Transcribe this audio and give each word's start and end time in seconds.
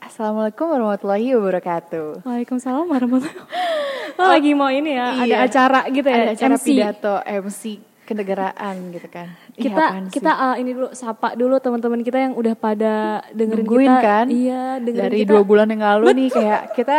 Assalamualaikum 0.00 0.66
warahmatullahi 0.66 1.36
wabarakatuh. 1.36 2.24
Waalaikumsalam 2.24 2.86
warahmatullahi 2.86 3.36
wabarakatuh. 3.36 4.16
Oh, 4.18 4.26
lagi 4.26 4.50
mau 4.52 4.66
ini 4.66 4.96
ya, 4.96 5.14
ada 5.14 5.26
Iya. 5.26 5.36
acara 5.44 5.80
gitu 5.86 6.08
ya, 6.08 6.16
Ada 6.18 6.32
acara 6.32 6.56
MC. 6.56 6.64
pidato 6.66 7.14
MC 7.22 7.62
kenegaraan 8.02 8.76
gitu 8.88 9.06
kan. 9.06 9.28
Ih, 9.52 9.62
Kita 9.62 9.84
sih? 9.84 10.16
kita 10.16 10.32
uh, 10.32 10.56
ini 10.56 10.70
dulu 10.72 10.88
sapa 10.90 11.36
dulu 11.36 11.54
teman-teman 11.56 12.00
kita 12.00 12.18
yang 12.18 12.32
udah 12.34 12.54
pada 12.56 12.94
dengerin 13.30 13.62
Nungguin 13.62 13.84
kita. 13.86 14.00
kan? 14.02 14.26
Iya, 14.26 14.62
dengerin 14.80 15.04
dari 15.04 15.18
kita. 15.20 15.30
dua 15.30 15.42
bulan 15.44 15.68
yang 15.68 15.82
lalu 15.84 16.06
nih 16.16 16.28
kayak 16.32 16.60
kita 16.72 16.96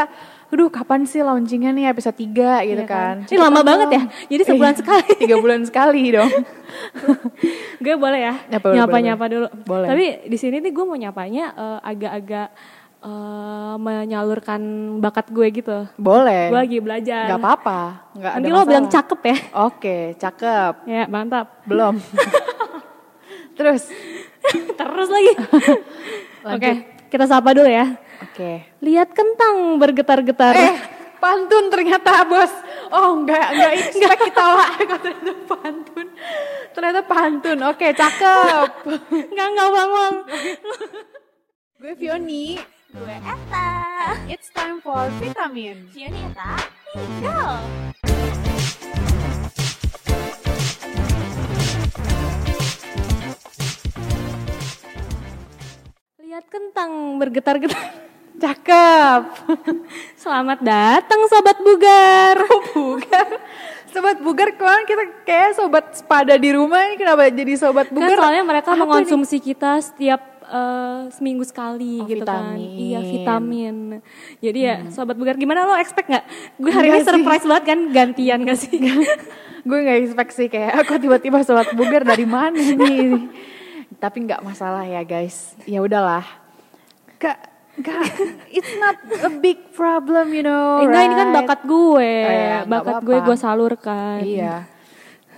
aduh 0.49 0.67
kapan 0.67 1.05
sih 1.05 1.21
launchingnya 1.21 1.69
nih 1.71 1.85
episode 1.89 2.17
3 2.17 2.65
gitu 2.65 2.81
Iya 2.81 2.89
kan. 2.89 3.15
Ini 3.29 3.37
lama 3.37 3.61
banget 3.61 3.89
ya. 3.93 4.03
Jadi 4.27 4.43
sebulan 4.49 4.73
Iya, 4.73 4.79
sekali. 4.81 5.11
Tiga 5.21 5.35
bulan 5.37 5.61
sekali 5.61 6.03
dong. 6.09 6.31
Gue 7.85 7.95
boleh 7.95 8.19
ya 8.19 8.33
Ya, 8.49 8.57
nyapa-nyapa 8.57 9.25
dulu. 9.29 9.47
Boleh. 9.63 9.87
Tapi 9.87 10.05
di 10.25 10.37
sini 10.41 10.57
nih 10.59 10.73
gue 10.73 10.85
mau 10.85 10.97
nyapanya 10.97 11.45
uh, 11.53 11.79
agak-agak 11.79 12.49
uh, 13.01 13.75
menyalurkan 13.77 14.61
bakat 14.99 15.29
gue 15.29 15.47
gitu. 15.53 15.77
Boleh. 15.95 16.49
Gue 16.49 16.59
lagi 16.59 16.77
belajar. 16.81 17.29
Gak 17.29 17.39
apa-apa. 17.39 17.79
Gak 18.17 18.33
Nanti 18.37 18.45
ada 18.45 18.49
lo 18.49 18.57
masalah. 18.57 18.69
bilang 18.69 18.85
cakep 18.89 19.19
ya. 19.21 19.37
Oke, 19.63 19.97
cakep. 20.17 20.73
Ya, 20.85 21.03
mantap. 21.07 21.45
Belum. 21.63 21.95
Terus 23.57 23.91
Terus 24.49 25.09
lagi. 25.11 25.31
Oke, 26.55 26.71
kita 27.11 27.25
sapa 27.27 27.51
dulu 27.51 27.67
ya. 27.69 27.85
Oke. 28.19 28.67
Lihat 28.83 29.15
kentang 29.15 29.79
bergetar-getar. 29.79 30.55
Eh, 30.55 30.75
pantun 31.19 31.71
ternyata 31.71 32.27
bos. 32.27 32.51
Oh 32.89 33.21
enggak, 33.21 33.53
enggak 33.53 33.71
expect 33.79 34.19
kita 34.31 34.43
lah. 34.43 34.71
Ternyata 35.03 35.33
pantun. 35.45 36.07
Ternyata 36.73 37.01
pantun. 37.05 37.59
Oke, 37.69 37.87
cakep. 37.93 38.69
Enggak, 39.31 39.47
enggak 39.53 39.69
bang, 39.69 40.15
Gue 41.79 41.93
Fioni. 41.95 42.59
Gue 42.91 43.15
Eta. 43.21 43.69
It's 44.27 44.49
time 44.51 44.81
for 44.81 45.07
vitamin. 45.21 45.87
Fioni 45.93 46.19
Eta. 46.19 46.59
Tinggal. 46.91 48.08
Lihat 56.29 56.45
kentang 56.45 57.17
bergetar-getar. 57.17 57.89
Cakep. 58.45 59.21
Selamat 60.21 60.61
datang 60.61 61.25
sobat 61.25 61.57
bugar. 61.57 62.37
bugar. 62.77 63.29
Sobat 63.89 64.21
bugar 64.21 64.53
kemarin 64.53 64.85
kita 64.85 65.25
kayak 65.25 65.57
sobat 65.57 65.89
sepada 65.97 66.37
di 66.37 66.53
rumah 66.53 66.85
ini 66.85 67.01
kenapa 67.01 67.33
jadi 67.33 67.57
sobat 67.57 67.89
Kan 67.89 67.97
bugar? 67.97 68.21
soalnya 68.21 68.45
mereka 68.45 68.77
Apa 68.77 68.85
mengonsumsi 68.85 69.41
kita 69.41 69.81
setiap 69.81 70.21
eh, 70.45 71.09
seminggu 71.17 71.41
sekali 71.49 71.97
Oh, 71.97 72.05
gitu 72.05 72.21
kan. 72.21 72.53
vitamin. 72.53 72.77
Iya 72.77 72.99
vitamin. 73.01 73.75
Jadi 74.37 74.59
ya 74.61 74.75
sobat 74.93 75.17
bugar 75.17 75.33
gimana 75.33 75.65
lo 75.65 75.81
expect 75.81 76.13
nggak? 76.13 76.25
Gue 76.61 76.69
hari 76.69 76.93
ini 76.93 77.01
surprise 77.01 77.41
banget 77.41 77.65
kan 77.65 77.79
gantian 77.89 78.45
gak 78.45 78.59
sih? 78.61 78.77
gue 79.65 79.79
nggak 79.81 79.97
expect 80.05 80.31
sih 80.37 80.45
kayak 80.45 80.85
aku 80.85 81.01
tiba-tiba 81.01 81.41
sobat 81.41 81.73
bugar 81.73 82.05
dari 82.05 82.29
mana 82.29 82.53
nih 82.53 83.17
tapi 83.99 84.23
nggak 84.23 84.41
masalah 84.41 84.83
ya 84.83 85.03
guys. 85.03 85.53
Ya 85.63 85.83
udahlah. 85.83 86.23
Gak 87.19 87.35
gak 87.79 88.03
it's 88.51 88.75
not 88.75 88.95
a 89.23 89.31
big 89.31 89.71
problem 89.71 90.35
you 90.35 90.43
know 90.43 90.83
Enggak 90.83 91.03
ini 91.07 91.15
kan 91.15 91.27
right? 91.27 91.37
bakat 91.43 91.59
gue. 91.63 92.11
Oh, 92.27 92.31
iya, 92.33 92.57
bakat 92.63 92.95
apa-apa. 92.99 93.07
gue 93.07 93.17
gue 93.23 93.37
salurkan. 93.37 94.19
iya. 94.23 94.55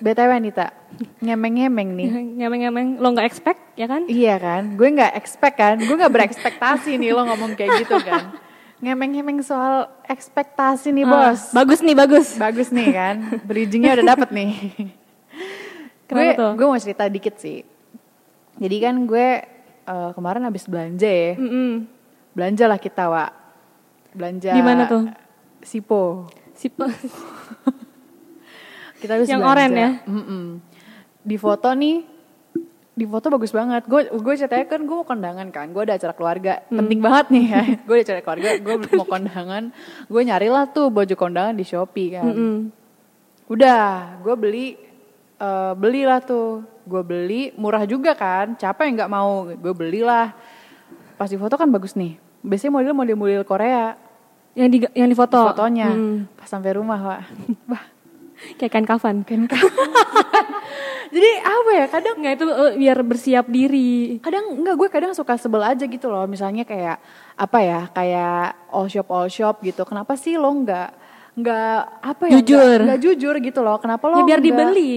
Btw 0.02 0.32
Anita 0.34 0.74
ngemeng-ngemeng 1.22 1.90
nih. 1.94 2.10
Ngemeng-ngemeng. 2.42 2.98
Lo 2.98 3.14
nggak 3.14 3.26
expect 3.26 3.62
ya 3.78 3.86
kan? 3.86 4.06
iya 4.06 4.38
kan? 4.38 4.74
Gue 4.74 4.90
nggak 4.90 5.14
expect 5.14 5.56
kan? 5.58 5.76
Gue 5.78 5.94
nggak 5.94 6.10
berekspektasi 6.10 6.98
nih 6.98 7.14
lo 7.14 7.26
ngomong 7.26 7.54
kayak 7.54 7.86
gitu 7.86 7.98
kan. 8.02 8.34
Ngemeng-ngemeng 8.82 9.46
soal 9.46 9.90
ekspektasi 10.06 10.90
nih 10.90 11.06
Ah, 11.06 11.34
bos. 11.34 11.54
bagus 11.54 11.80
nih 11.86 11.94
bagus. 11.94 12.28
bagus 12.38 12.70
nih 12.74 12.90
kan? 12.90 13.16
Bridgingnya 13.46 14.02
udah 14.02 14.18
dapet 14.18 14.30
nih. 14.34 14.52
Gue 16.12 16.36
gue 16.36 16.68
mau 16.68 16.76
cerita 16.76 17.08
dikit 17.08 17.40
sih 17.40 17.64
jadi 18.62 18.76
kan 18.80 18.96
gue 19.04 19.28
eh, 19.84 20.12
kemarin 20.14 20.46
habis 20.46 20.64
belanja 20.64 21.10
ya 21.10 21.34
Mm-mm. 21.34 21.90
belanja 22.32 22.66
lah 22.66 22.78
kita 22.78 23.04
wa 23.06 23.26
belanja 24.12 24.52
Di 24.52 24.62
mana 24.62 24.86
tuh? 24.86 25.10
Sipo 25.60 26.30
Si 26.54 26.70
kita 29.00 29.18
habis 29.18 29.26
Yang 29.26 29.42
belanja. 29.42 29.56
oren 29.58 29.72
ya? 29.74 29.90
Mm-mm. 30.06 30.44
di 31.22 31.36
foto 31.36 31.70
nih 31.72 31.98
di 32.92 33.06
foto 33.06 33.30
bagus 33.30 33.50
banget 33.50 33.86
gue 33.86 34.02
gue 34.12 34.34
ceritanya 34.36 34.66
kan 34.68 34.80
gue 34.80 34.94
mau 34.94 35.04
kondangan 35.04 35.48
kan 35.50 35.70
gue 35.70 35.82
ada 35.82 35.96
acara 35.96 36.12
keluarga 36.12 36.54
Hmm. 36.64 36.78
penting 36.78 37.00
banget 37.00 37.26
nih 37.30 37.46
ya 37.48 37.64
gue 37.88 37.96
ada 37.96 38.04
acara 38.04 38.22
keluarga 38.22 38.50
gue 38.58 38.74
mau 38.92 39.08
kondangan 39.08 39.64
gue 40.06 40.22
nyari 40.22 40.48
lah 40.48 40.66
tuh 40.68 40.88
baju 40.88 41.16
kondangan 41.16 41.54
di 41.54 41.64
shopee 41.64 42.10
kan 42.12 42.26
Mm-mm. 42.28 42.56
Udah, 43.48 44.16
gue 44.18 44.32
beli 44.34 44.68
eh 45.36 45.74
belilah 45.74 46.22
tuh. 46.22 46.64
Gue 46.92 47.02
beli 47.02 47.42
murah 47.56 47.84
juga 47.86 48.12
kan. 48.12 48.54
Siapa 48.54 48.84
yang 48.84 49.00
nggak 49.00 49.08
mau? 49.10 49.48
Gue 49.48 49.72
belilah. 49.72 50.36
Pas 51.16 51.26
di 51.26 51.36
foto 51.36 51.56
kan 51.56 51.68
bagus 51.68 51.96
nih. 51.96 52.20
Biasanya 52.42 52.74
model 52.74 52.94
model-model 52.94 53.44
Korea 53.44 53.96
Yang 54.52 54.70
di 54.70 54.78
yang 54.94 55.08
di 55.08 55.16
foto. 55.16 55.40
fotonya. 55.48 55.88
Mm. 55.88 56.28
Pas 56.36 56.44
sampai 56.46 56.74
rumah, 56.74 57.00
Wak. 57.00 57.22
Wah, 57.72 57.84
Kayak 58.58 58.72
kain 58.74 58.84
kafan. 58.84 59.16
kan 59.24 59.48
Jadi 61.12 61.30
apa 61.40 61.72
ya? 61.74 61.86
Kadang 61.88 62.16
Enggak 62.18 62.34
itu 62.34 62.46
eh, 62.48 62.72
biar 62.78 62.98
bersiap 63.02 63.46
diri. 63.48 64.20
kadang 64.20 64.46
enggak 64.54 64.76
gue 64.76 64.88
kadang 64.90 65.12
suka 65.12 65.36
sebel 65.36 65.62
aja 65.62 65.84
gitu 65.84 66.08
loh. 66.08 66.24
Misalnya 66.26 66.64
kayak 66.64 67.00
apa 67.36 67.60
ya? 67.60 67.82
Kayak 67.90 68.44
all 68.68 68.88
shop 68.88 69.08
all 69.08 69.28
shop 69.28 69.60
gitu. 69.62 69.84
Kenapa 69.84 70.16
sih 70.16 70.36
lo 70.36 70.50
nggak 70.50 70.90
nggak 71.34 71.76
apa 72.02 72.24
ya? 72.26 72.34
Jujur. 72.38 72.60
Nggak, 72.78 72.88
nggak 72.88 73.02
jujur 73.02 73.36
gitu 73.38 73.60
loh. 73.62 73.78
Kenapa 73.78 74.04
lo 74.08 74.16
Ya 74.18 74.24
biar 74.26 74.40
nggak- 74.40 74.48
dibeli. 74.48 74.96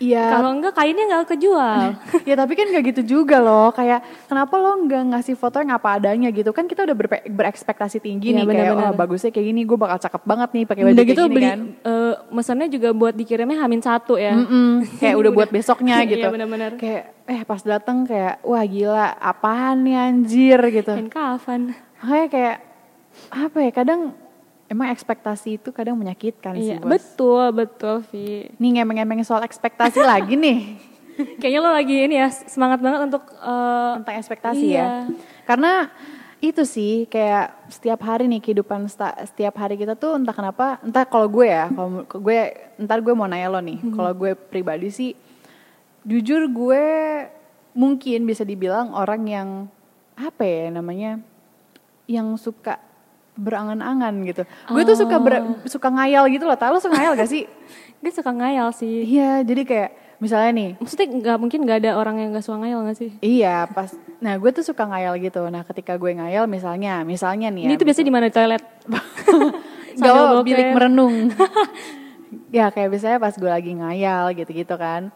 Iya. 0.00 0.32
Kalau 0.32 0.50
enggak 0.50 0.72
kainnya 0.72 1.04
enggak 1.04 1.28
kejual. 1.30 1.92
ya 2.28 2.34
tapi 2.34 2.52
kan 2.54 2.66
gak 2.66 2.84
gitu 2.88 3.02
juga 3.14 3.36
loh 3.36 3.68
kayak 3.68 4.00
kenapa 4.24 4.56
lo 4.56 4.80
nggak 4.80 5.02
ngasih 5.10 5.34
foto 5.34 5.60
yang 5.60 5.70
apa 5.70 5.94
adanya 5.94 6.28
gitu 6.28 6.50
kan 6.50 6.64
kita 6.64 6.82
udah 6.82 6.96
berpe- 6.96 7.28
berekspektasi 7.28 8.00
tinggi 8.00 8.32
Iya, 8.32 8.40
nih 8.40 8.44
kayak 8.46 8.56
benar-benar. 8.72 8.88
oh 8.88 8.96
bagusnya 8.96 9.28
kayak 9.28 9.46
gini 9.46 9.60
gue 9.62 9.76
bakal 9.76 9.98
cakep 9.98 10.22
banget 10.24 10.48
nih 10.50 10.64
pakai 10.64 10.82
baju 10.82 10.90
Udah 10.90 10.96
kayak 10.98 11.10
gitu 11.10 11.22
gini 11.22 11.34
beli 11.34 11.46
kan 11.46 11.60
eh, 11.84 12.14
mesennya 12.30 12.68
juga 12.68 12.88
buat 12.90 13.12
dikirimnya 13.12 13.58
hamin 13.58 13.80
satu 13.80 14.14
ya. 14.16 14.32
Mm-mm, 14.34 14.70
kayak 14.96 15.16
udah 15.16 15.30
buat 15.36 15.50
besoknya 15.50 15.96
Iya, 15.98 16.10
gitu 16.10 16.26
benar-benar. 16.28 16.72
kayak 16.74 17.02
eh 17.26 17.42
pas 17.44 17.60
dateng 17.60 18.02
kayak 18.02 18.40
wah 18.40 18.64
gila 18.64 19.04
apaan 19.14 19.84
nih 19.84 19.96
anjir 20.00 20.58
gitu 20.72 20.90
Kain 20.90 21.06
kafan. 21.08 21.76
makanya 21.98 22.26
kayak 22.26 22.56
apa 23.28 23.58
ya 23.60 23.70
kadang 23.70 24.00
emang 24.70 24.94
ekspektasi 24.94 25.58
itu 25.58 25.74
kadang 25.74 25.98
menyakitkan 25.98 26.54
sih 26.54 26.78
Iya, 26.78 26.78
bos 26.78 26.94
betul, 26.94 27.44
betul, 27.50 27.96
Vi. 28.14 28.46
nih 28.54 28.70
ngemeng-ngemeng 28.78 29.26
soal 29.26 29.42
ekspektasi 29.42 29.98
lagi 30.14 30.38
nih 30.38 30.90
Kayaknya 31.20 31.60
lo 31.60 31.70
lagi 31.72 31.96
ini 32.08 32.16
ya 32.16 32.28
semangat 32.32 32.80
banget 32.80 33.00
untuk 33.12 33.24
eh, 33.28 33.92
tentang 34.00 34.16
ekspektasi 34.16 34.66
iya. 34.72 34.80
ya. 34.80 34.88
Karena 35.44 35.90
itu 36.40 36.64
sih 36.64 37.04
kayak 37.12 37.68
setiap 37.68 38.00
hari 38.00 38.24
nih 38.24 38.40
kehidupan 38.40 38.88
setiap 39.28 39.54
hari 39.60 39.76
kita 39.76 39.92
tuh 39.92 40.16
entah 40.16 40.32
kenapa, 40.32 40.80
entah 40.80 41.04
kalau 41.04 41.28
gue 41.28 41.44
ya, 41.44 41.68
kalau 41.68 42.08
gue 42.08 42.38
ntar 42.80 43.04
gue 43.04 43.12
mau 43.12 43.28
nanya 43.28 43.52
lo 43.52 43.60
nih. 43.60 43.76
Hmm. 43.76 43.92
Kalau 43.92 44.12
gue 44.16 44.32
pribadi 44.32 44.88
sih 44.88 45.12
jujur 46.08 46.48
gue 46.48 46.84
mungkin 47.76 48.24
bisa 48.24 48.40
dibilang 48.40 48.96
orang 48.96 49.22
yang 49.28 49.48
apa 50.16 50.42
ya 50.44 50.72
namanya 50.72 51.20
yang 52.08 52.34
suka 52.40 52.80
berangan-angan 53.40 54.14
gitu. 54.22 54.42
Gue 54.68 54.82
tuh 54.84 54.94
suka 54.94 55.16
ber- 55.16 55.40
Oh. 55.40 55.56
suka 55.64 55.88
ngayal 55.88 56.28
gitu 56.28 56.44
loh. 56.44 56.54
Tahu 56.54 56.76
lo 56.76 56.78
suka 56.78 56.94
ngayal 56.94 57.16
gak 57.16 57.26
sih? 57.26 57.48
Dia 58.02 58.12
suka 58.12 58.30
ngayal 58.30 58.68
sih. 58.70 59.04
Iya, 59.06 59.40
jadi 59.40 59.62
kayak 59.64 59.90
misalnya 60.18 60.50
nih, 60.52 60.70
Maksudnya 60.76 61.06
nggak 61.10 61.36
mungkin 61.36 61.58
nggak 61.64 61.78
ada 61.80 61.90
orang 61.94 62.16
yang 62.16 62.28
nggak 62.30 62.44
suka 62.44 62.60
ngayal 62.60 62.84
nggak 62.84 62.96
sih? 62.96 63.10
Iya, 63.18 63.64
pas. 63.66 63.88
Nah, 64.18 64.36
gue 64.36 64.50
tuh 64.50 64.60
suka 64.62 64.84
ngayal 64.84 65.16
gitu. 65.16 65.40
Nah, 65.46 65.64
ketika 65.64 65.96
gue 65.96 66.12
ngayal, 66.12 66.44
misalnya, 66.44 67.00
misalnya 67.02 67.48
nih 67.48 67.64
ya. 67.64 67.68
Ini 67.68 67.74
tuh 67.74 67.84
biasanya 67.84 68.06
di 68.06 68.14
mana 68.14 68.24
di 68.26 68.34
toilet? 68.34 68.62
Gaul 70.00 70.28
bokeh. 70.34 70.44
bilik 70.46 70.68
merenung. 70.72 71.14
ya, 72.56 72.68
kayak 72.68 72.88
biasanya 72.88 73.18
pas 73.18 73.34
gue 73.34 73.50
lagi 73.50 73.72
ngayal 73.74 74.32
gitu-gitu 74.32 74.74
kan. 74.76 75.10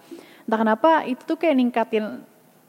Entah 0.45 0.59
kenapa 0.59 0.91
itu 1.05 1.23
tuh 1.23 1.37
kayak 1.37 1.57
ningkatin 1.57 2.21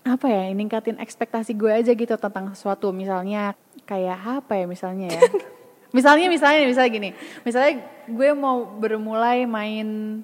apa 0.05 0.25
ya, 0.25 0.47
ningkatin 0.49 0.95
ekspektasi 0.95 1.51
gue 1.53 1.71
aja 1.73 1.91
gitu 1.91 2.13
tentang 2.15 2.51
sesuatu. 2.51 2.91
Misalnya 2.91 3.57
kayak 3.85 4.19
apa 4.41 4.53
ya 4.57 4.65
misalnya 4.65 5.07
ya. 5.13 5.21
misalnya, 5.95 6.27
misalnya, 6.27 6.67
misalnya 6.67 6.91
gini. 6.91 7.09
Misalnya 7.45 7.73
gue 8.09 8.29
mau 8.35 8.65
bermulai 8.65 9.47
main 9.47 10.21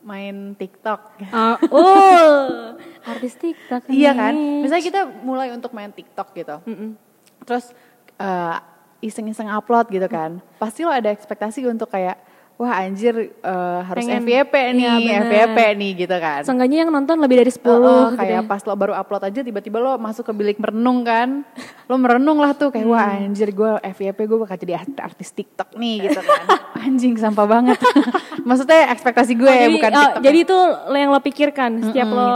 main 0.00 0.56
TikTok. 0.56 1.20
Ah, 1.28 1.60
oh, 1.74 2.72
artis 3.04 3.36
TikTok 3.36 3.92
Iya 3.92 4.16
kan? 4.16 4.32
Misalnya 4.64 4.84
kita 4.84 5.00
mulai 5.20 5.52
untuk 5.52 5.76
main 5.76 5.92
TikTok 5.92 6.32
gitu. 6.32 6.56
Mm-mm. 6.64 6.96
Terus 7.44 7.76
eh, 8.16 8.56
iseng-iseng 9.04 9.52
upload 9.52 9.92
gitu 9.92 10.08
kan. 10.08 10.40
Pasti 10.56 10.84
lo 10.84 10.92
ada 10.92 11.12
ekspektasi 11.12 11.64
untuk 11.68 11.92
kayak 11.92 12.16
wah 12.60 12.76
anjir 12.78 13.16
eh, 13.32 13.80
harus 13.82 14.04
Pengen- 14.04 14.20
FYP 14.20 14.52
nih, 14.70 14.84
Iya, 14.84 14.92
bener. 14.92 15.22
FYP 15.24 15.58
nih 15.74 15.90
gitu 15.98 16.12
kan. 16.14 16.40
Seenggaknya 16.42 16.78
yang 16.78 16.90
nonton 16.90 17.16
lebih 17.16 17.36
dari 17.38 17.48
10 17.48 17.64
Oh, 17.64 17.72
oh, 17.72 17.80
gitu 18.06 18.20
kayak 18.20 18.36
ya. 18.36 18.44
pas 18.44 18.60
lo 18.60 18.74
baru 18.74 18.92
upload 18.92 19.22
aja 19.24 19.40
tiba-tiba 19.40 19.78
lo 19.78 19.96
masuk 19.96 20.22
ke 20.22 20.32
bilik 20.34 20.56
merenung 20.56 21.00
kan 21.00 21.40
lo 21.86 21.96
merenung 21.96 22.36
lah 22.36 22.52
tuh 22.52 22.68
kayak 22.68 22.84
wah 22.84 23.00
Hmm. 23.10 23.26
anjir 23.26 23.48
gue 23.50 23.70
FYP 23.82 24.18
gue 24.22 24.38
bakal 24.38 24.56
jadi 24.56 24.76
art- 24.76 25.00
artis 25.02 25.32
TikTok 25.32 25.72
nih 25.74 26.04
gitu 26.04 26.20
kan 26.28 26.44
anjing 26.78 27.16
sampah 27.16 27.46
banget 27.46 27.80
maksudnya 28.44 28.88
ekspektasi 28.90 29.32
gue 29.34 29.46
Oh, 29.46 29.56
jadi, 29.58 29.72
bukan 29.72 29.90
oh, 29.90 29.96
TikTok 29.98 30.22
jadi 30.22 30.38
itu 30.38 30.58
yang 30.92 31.08
lo 31.08 31.20
pikirkan 31.20 31.70
setiap 31.82 32.08
lo 32.08 32.32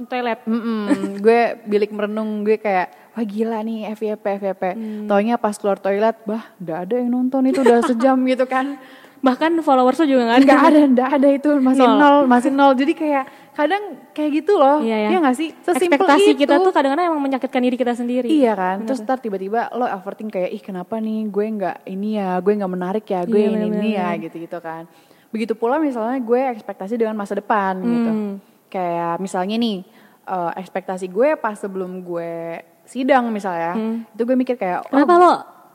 toilet. 0.00 0.38
Mm-mm, 0.44 0.82
gue 1.18 1.40
bilik 1.64 1.90
merenung 1.90 2.42
gue 2.42 2.54
kayak 2.56 2.86
wah 3.10 3.24
gila 3.24 3.58
nih 3.60 3.90
FYP 3.92 4.24
FYP 4.38 4.62
Hmm. 4.68 5.06
taunya 5.06 5.34
pas 5.34 5.50
keluar 5.52 5.74
toilet 5.76 6.14
bah 6.22 6.54
nggak 6.56 6.78
ada 6.80 6.94
yang 6.96 7.10
nonton 7.12 7.42
itu 7.44 7.60
udah 7.60 7.82
sejam 7.84 8.14
gitu 8.26 8.44
kan 8.44 8.78
Bahkan 9.18 9.50
followers 9.60 9.98
lo 9.98 10.06
juga 10.06 10.22
gak 10.24 10.36
ada. 10.36 10.44
nggak 10.44 10.62
ada 10.64 10.80
nggak 10.88 11.10
ada 11.12 11.28
itu 11.28 11.50
masih 11.58 11.82
Nol. 11.82 11.98
nol. 11.98 12.18
masih 12.24 12.50
nol 12.50 12.72
jadi 12.72 12.92
kayak 12.92 13.24
kadang 13.50 13.82
kayak 14.10 14.30
gitu 14.36 14.54
loh 14.54 14.78
Iya 14.78 15.10
ya. 15.10 15.18
nggak 15.18 15.34
sih 15.34 15.50
sesimpel 15.58 15.98
Ekspektasi 15.98 16.30
itu 16.30 16.40
kita 16.40 16.54
tuh 16.58 16.70
kadang-kadang 16.70 17.10
emang 17.10 17.18
menyakitkan 17.20 17.58
diri 17.60 17.74
kita 17.74 17.92
sendiri. 17.92 18.30
Iya 18.30 18.54
kan, 18.54 18.86
terus 18.86 19.02
ntar 19.02 19.18
tiba-tiba 19.18 19.66
lo 19.72 19.82
overthink 19.84 20.30
kayak 20.32 20.50
ih 20.52 20.62
kenapa 20.62 20.96
nih 20.96 21.26
gue 21.26 21.46
nggak 21.52 21.76
ini 21.84 22.16
ya, 22.16 22.38
gue 22.38 22.52
nggak 22.54 22.70
menarik 22.70 23.04
ya, 23.04 23.20
gue 23.22 23.34
Iya, 23.34 23.48
ini 23.48 23.56
ini 23.56 23.66
bener-bener. 23.68 23.98
ya 23.98 24.08
gitu-gitu 24.20 24.58
kan. 24.58 24.82
Begitu 25.28 25.52
pula 25.52 25.76
misalnya 25.76 26.16
gue 26.16 26.40
ekspektasi 26.52 26.94
dengan 26.94 27.12
masa 27.12 27.34
depan 27.34 27.74
gitu. 27.76 28.10
Hmm. 28.10 28.32
Kayak 28.68 29.18
misalnya 29.18 29.56
nih 29.56 29.82
eh, 30.24 30.50
ekspektasi 30.56 31.10
gue 31.10 31.34
pas 31.34 31.52
sebelum 31.52 31.98
gue 31.98 32.62
sidang 32.84 33.26
misalnya, 33.28 33.74
itu 34.08 34.22
gue 34.22 34.36
mikir 34.36 34.54
kayak 34.54 34.86
oh 34.86 34.88
Hmm. 34.88 35.02
Kenapa 35.02 35.14
lo 35.16 35.32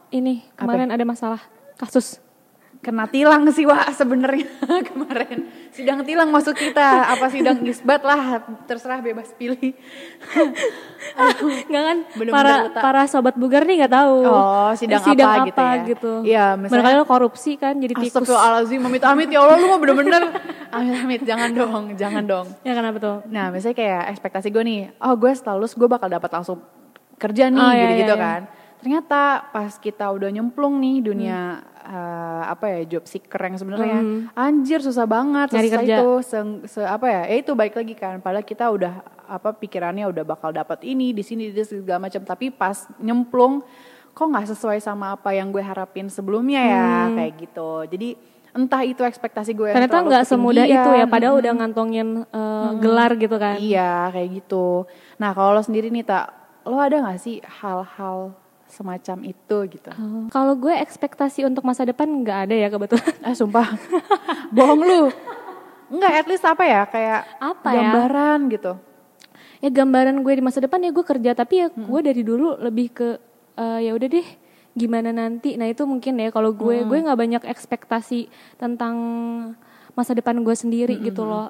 ini 0.09 0.39
kemarin 0.55 0.87
ada 0.87 1.03
masalah 1.03 1.43
kasus? 1.75 2.23
Kena 2.83 3.07
tilang 3.07 3.47
sih 3.47 3.63
wah 3.63 3.87
sebenarnya 3.87 4.43
kemarin 4.91 5.47
sidang 5.71 6.03
tilang 6.03 6.27
masuk 6.27 6.51
kita 6.53 6.83
apa 7.09 7.31
sidang 7.31 7.63
isbat 7.63 8.03
lah 8.03 8.43
terserah 8.63 8.99
bebas 8.99 9.31
pilih 9.33 9.71
Enggak 11.13 11.83
kan? 11.83 11.97
Bener-bener 12.15 12.33
para 12.33 12.53
letak. 12.63 12.81
para 12.81 13.01
sobat 13.05 13.35
bugar 13.35 13.63
nih 13.63 13.83
nggak 13.83 13.93
tahu. 13.93 14.17
Oh, 14.23 14.71
sidang 14.73 15.03
apa 15.03 15.45
gitu 15.45 15.61
ya? 15.61 15.75
gitu. 15.85 16.11
Iya, 16.23 16.45
misalnya- 16.55 16.95
lo 16.95 17.05
korupsi 17.05 17.53
kan 17.55 17.75
jadi 17.75 17.93
tikus. 17.93 18.13
Astagfirullahaladzim, 18.15 18.81
amit-amit 18.81 19.27
ya 19.27 19.39
Allah 19.39 19.57
lu 19.57 19.67
mah 19.67 19.77
bener-bener 19.77 20.23
Amit-amit, 20.73 21.21
jangan 21.21 21.49
dong, 21.53 21.83
jangan 21.93 22.23
dong 22.23 22.47
Ya 22.61 22.73
kenapa 22.73 22.97
tuh? 22.97 23.17
Nah 23.27 23.53
misalnya 23.53 23.77
kayak 23.77 24.03
ekspektasi 24.09 24.49
gue 24.49 24.63
nih 24.63 24.79
Oh 24.97 25.13
gue 25.13 25.29
setelah 25.29 25.61
lulus 25.61 25.73
gue 25.73 25.85
bakal 25.85 26.09
dapat 26.09 26.29
langsung 26.31 26.65
kerja 27.15 27.47
nih 27.47 27.61
Oh, 27.61 27.69
iya, 27.69 27.81
gitu-gitu 27.83 28.09
iya, 28.09 28.17
iya. 28.17 28.25
kan 28.25 28.41
Ternyata 28.83 29.21
pas 29.47 29.71
kita 29.73 30.05
udah 30.05 30.27
nyemplung 30.27 30.75
nih 30.77 30.99
dunia 31.01 31.39
Hmm. 31.55 31.71
eh, 31.85 32.43
apa 32.45 32.65
ya 32.69 32.79
job 32.89 33.03
seeker 33.03 33.39
yang 33.41 33.55
sebenarnya 33.55 33.99
Anjir 34.33 34.79
susah 34.79 35.03
banget 35.03 35.47
Nyari 35.49 35.67
susah 35.67 35.79
kerja. 35.79 35.95
itu 35.97 36.09
se- 36.21 36.39
se- 36.69 36.83
apa 36.85 37.05
ya 37.05 37.21
ya 37.25 37.35
itu 37.37 37.51
baik 37.53 37.73
lagi 37.73 37.91
kan 37.93 38.19
padahal 38.19 38.39
kita 38.41 38.67
udah 38.67 38.93
apa 39.25 39.51
pikirannya 39.53 40.03
udah 40.05 40.23
bakal 40.23 40.51
dapat 40.51 40.79
ini 40.81 41.11
di 41.11 41.19
sini 41.19 41.47
di 41.47 41.59
segala 41.59 41.99
macam 42.01 42.21
tapi 42.21 42.51
pas 42.51 42.75
nyemplung 42.97 43.63
kok 44.09 44.23
nggak 44.25 44.47
sesuai 44.47 44.77
sama 44.77 45.11
apa 45.13 45.31
yang 45.31 45.49
gue 45.49 45.59
harapin 45.59 46.07
sebelumnya 46.07 46.61
ya 46.61 46.87
kayak 47.09 47.33
gitu 47.41 47.69
jadi 47.85 48.09
entah 48.53 48.81
itu 48.81 49.01
ekspektasi 49.01 49.51
gue 49.51 49.65
Hmm. 49.65 49.75
Ternyata 49.75 49.97
nggak 50.03 50.23
semudah 50.23 50.65
itu 50.65 50.89
ya, 50.93 51.03
padahal 51.03 51.35
udah 51.35 51.51
ngantongin 51.53 52.07
eh, 52.23 52.69
gelar 52.77 53.11
gitu 53.15 53.35
kan. 53.35 53.57
Iya 53.57 54.07
kayak 54.09 54.29
gitu. 54.37 54.85
Nah 55.17 55.33
kalau 55.33 55.51
lo 55.51 55.59
sendiri 55.59 55.89
nih 55.89 56.05
tak, 56.05 56.29
lo 56.63 56.77
ada 56.77 57.01
nggak 57.01 57.17
sih 57.17 57.41
hal-hal 57.41 58.37
semacam 58.73 59.17
itu 59.23 59.57
gitu? 59.69 59.91
Oh, 59.93 60.25
Kalau 60.27 60.57
gue 60.57 60.73
ekspektasi 60.73 61.45
untuk 61.45 61.61
masa 61.61 61.85
depan 61.85 62.09
nggak 62.09 62.49
ada 62.49 62.55
ya 62.57 62.67
kebetulan. 62.67 63.13
Eh 63.21 63.31
sumpah, 63.31 63.69
bohong 64.55 64.81
lu. 64.81 65.01
Enggak, 65.87 66.11
at 66.17 66.27
least 66.27 66.41
apa 66.41 66.63
ya 66.65 66.81
kayak 66.83 67.21
Apa 67.37 67.69
ya? 67.69 67.75
gambaran 67.77 68.39
gitu. 68.49 68.73
ya 69.59 69.69
gambaran 69.69 70.19
gue 70.19 70.33
di 70.33 70.43
masa 70.43 70.59
depan 70.59 70.81
ya 70.81 70.91
gue 70.91 71.05
kerja 71.05 71.31
tapi 71.31 71.53
ya 71.55 71.67
gue 71.69 71.99
dari 72.01 72.19
dulu 72.19 72.59
lebih 72.59 72.91
ke 72.91 73.09
eh, 73.55 73.87
ya 73.87 73.95
udah 73.95 74.09
deh 74.09 74.27
gimana 74.73 75.15
nanti 75.15 75.55
nah 75.55 75.63
itu 75.63 75.85
mungkin 75.85 76.19
ya 76.19 76.33
kalau 76.33 76.51
gue 76.51 76.83
gue 76.83 76.97
nggak 76.99 77.15
banyak 77.15 77.43
ekspektasi 77.47 78.27
tentang 78.57 78.95
masa 79.93 80.11
depan 80.11 80.41
gue 80.41 80.51
sendiri 80.51 80.99
gitu 80.99 81.23
loh 81.23 81.47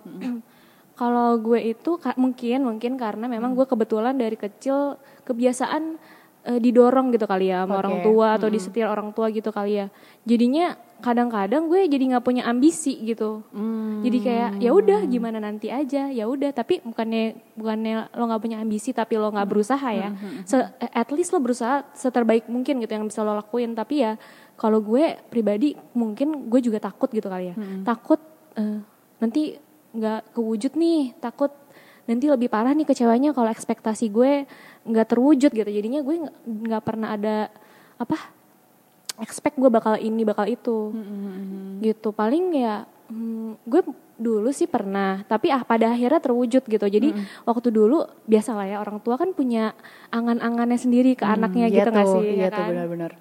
kalau 1.00 1.42
gue 1.42 1.58
itu 1.64 1.98
mungkin 2.14 2.68
mungkin 2.68 3.02
karena 3.02 3.26
memang 3.26 3.58
gue 3.58 3.66
kebetulan 3.66 4.14
dari 4.14 4.38
kecil 4.38 5.00
kebiasaan 5.26 5.98
eh, 6.44 6.60
didorong 6.60 7.12
gitu 7.12 7.24
kali 7.24 7.50
ya 7.50 7.64
sama 7.64 7.80
Oke. 7.80 7.82
orang 7.84 7.96
tua 8.04 8.28
atau 8.36 8.48
disetir 8.52 8.86
orang 8.86 9.12
tua 9.12 9.32
gitu 9.32 9.50
kali 9.50 9.80
ya. 9.80 9.88
Jadinya 10.24 10.76
kadang-kadang 11.04 11.68
gue 11.68 11.84
jadi 11.84 12.16
nggak 12.16 12.24
punya 12.24 12.48
ambisi 12.48 12.96
gitu. 13.04 13.44
Jadi 14.04 14.18
kayak 14.24 14.50
ya 14.64 14.72
udah 14.72 15.04
gimana 15.04 15.40
nanti 15.40 15.68
aja 15.68 16.08
ya 16.08 16.24
udah. 16.28 16.56
Tapi 16.56 16.80
bukannya 16.80 17.36
bukannya 17.60 18.12
lo 18.16 18.24
nggak 18.32 18.42
punya 18.44 18.58
ambisi 18.64 18.96
tapi 18.96 19.20
lo 19.20 19.28
nggak 19.28 19.48
berusaha 19.48 19.90
ya. 19.92 20.16
Se- 20.48 20.72
at 20.80 21.10
least 21.12 21.36
lo 21.36 21.44
berusaha 21.44 21.84
seterbaik 21.92 22.48
mungkin 22.48 22.80
gitu 22.80 22.92
yang 22.96 23.04
bisa 23.04 23.20
lo 23.20 23.36
lakuin. 23.36 23.76
Tapi 23.76 24.00
ya 24.00 24.16
kalau 24.56 24.80
gue 24.80 25.20
pribadi 25.28 25.76
mungkin 25.92 26.48
gue 26.48 26.60
juga 26.64 26.80
takut 26.80 27.12
gitu 27.12 27.28
kali 27.28 27.52
ya. 27.52 27.56
Takut 27.84 28.24
eh, 28.56 28.80
nanti 29.20 29.60
nggak 29.94 30.34
kewujud 30.40 30.74
nih 30.74 31.20
takut 31.20 31.52
nanti 32.04 32.28
lebih 32.28 32.52
parah 32.52 32.72
nih 32.72 32.84
kecewanya 32.84 33.32
kalau 33.32 33.48
ekspektasi 33.48 34.12
gue 34.12 34.44
nggak 34.84 35.08
terwujud 35.08 35.52
gitu. 35.52 35.70
Jadinya 35.70 36.04
gue 36.04 36.16
nggak- 36.44 36.84
pernah 36.84 37.16
ada 37.16 37.48
apa 37.96 38.18
expect 39.22 39.56
gue 39.56 39.70
bakal 39.70 39.96
ini 39.96 40.24
bakal 40.24 40.44
itu. 40.46 40.92
Gitu. 41.80 42.10
Paling 42.12 42.46
ya 42.54 42.84
hmm, 43.08 43.64
gue 43.64 43.82
dulu 44.14 44.54
sih 44.54 44.70
pernah 44.70 45.26
tapi 45.26 45.50
ah 45.50 45.64
pada 45.64 45.96
akhirnya 45.96 46.20
terwujud 46.20 46.64
gitu. 46.64 46.86
Jadi 46.86 47.16
waktu 47.44 47.68
dulu 47.72 48.04
biasa 48.26 48.52
lah 48.52 48.68
ya 48.68 48.78
orang 48.80 49.00
tua 49.00 49.16
kan 49.16 49.32
punya 49.32 49.72
angan-angannya 50.10 50.78
sendiri 50.78 51.16
ke 51.16 51.24
anaknya 51.24 51.72
Iya 51.72 51.76
gitu 51.82 51.90
nggak 51.92 52.08
sih 52.10 52.24
Iya 52.36 52.44
ya 52.44 52.50
tuh 52.52 52.64
kan? 52.64 52.70
benar-benar. 52.76 53.12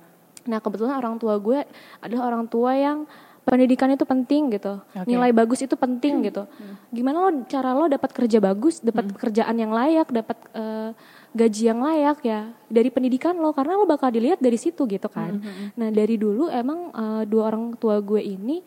Nah 0.43 0.59
kebetulan 0.59 0.95
orang 0.99 1.17
tua 1.23 1.39
gue 1.39 1.63
adalah 2.03 2.25
orang 2.29 2.45
tua 2.51 2.75
yang 2.75 3.07
pendidikan 3.43 3.91
itu 3.91 4.07
penting 4.07 4.55
gitu, 4.55 4.79
Oke. 4.95 5.07
nilai 5.07 5.35
bagus 5.35 5.61
itu 5.61 5.75
penting 5.75 6.23
gitu. 6.23 6.47
Gimana 6.95 7.27
lo 7.27 7.31
cara 7.51 7.75
lo 7.75 7.91
dapat 7.91 8.11
kerja 8.15 8.39
bagus, 8.39 8.79
dapat 8.79 9.11
kerjaan 9.19 9.59
yang 9.59 9.75
layak, 9.75 10.09
dapat 10.09 10.39
eh, 10.55 10.91
gaji 11.33 11.63
yang 11.67 11.81
layak 11.83 12.19
ya 12.23 12.41
dari 12.69 12.89
pendidikan 12.89 13.35
lo 13.35 13.51
karena 13.51 13.75
lo 13.75 13.85
bakal 13.85 14.13
dilihat 14.13 14.39
dari 14.39 14.57
situ 14.57 14.87
gitu 14.87 15.09
kan. 15.11 15.43
Nah 15.75 15.89
dari 15.91 16.15
dulu 16.15 16.47
emang 16.47 16.95
eh, 16.95 17.23
dua 17.27 17.51
orang 17.51 17.75
tua 17.75 17.99
gue 17.99 18.23
ini 18.23 18.63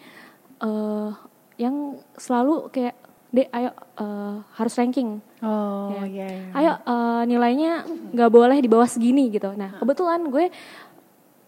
eh 0.59 1.11
yang 1.55 1.95
selalu 2.15 2.67
kayak 2.67 2.95
dek 3.31 3.47
ayo 3.51 3.71
eh, 3.99 4.35
harus 4.55 4.75
ranking 4.75 5.19
Oh 5.43 5.91
Ya. 5.93 6.03
iya. 6.07 6.27
iya. 6.27 6.51
ayo 6.55 6.71
eh, 6.79 7.21
nilainya 7.27 7.71
nggak 8.11 8.31
boleh 8.31 8.57
di 8.57 8.67
bawah 8.67 8.87
segini 8.87 9.27
gitu. 9.29 9.51
Nah 9.53 9.75
kebetulan 9.77 10.23
gue 10.25 10.47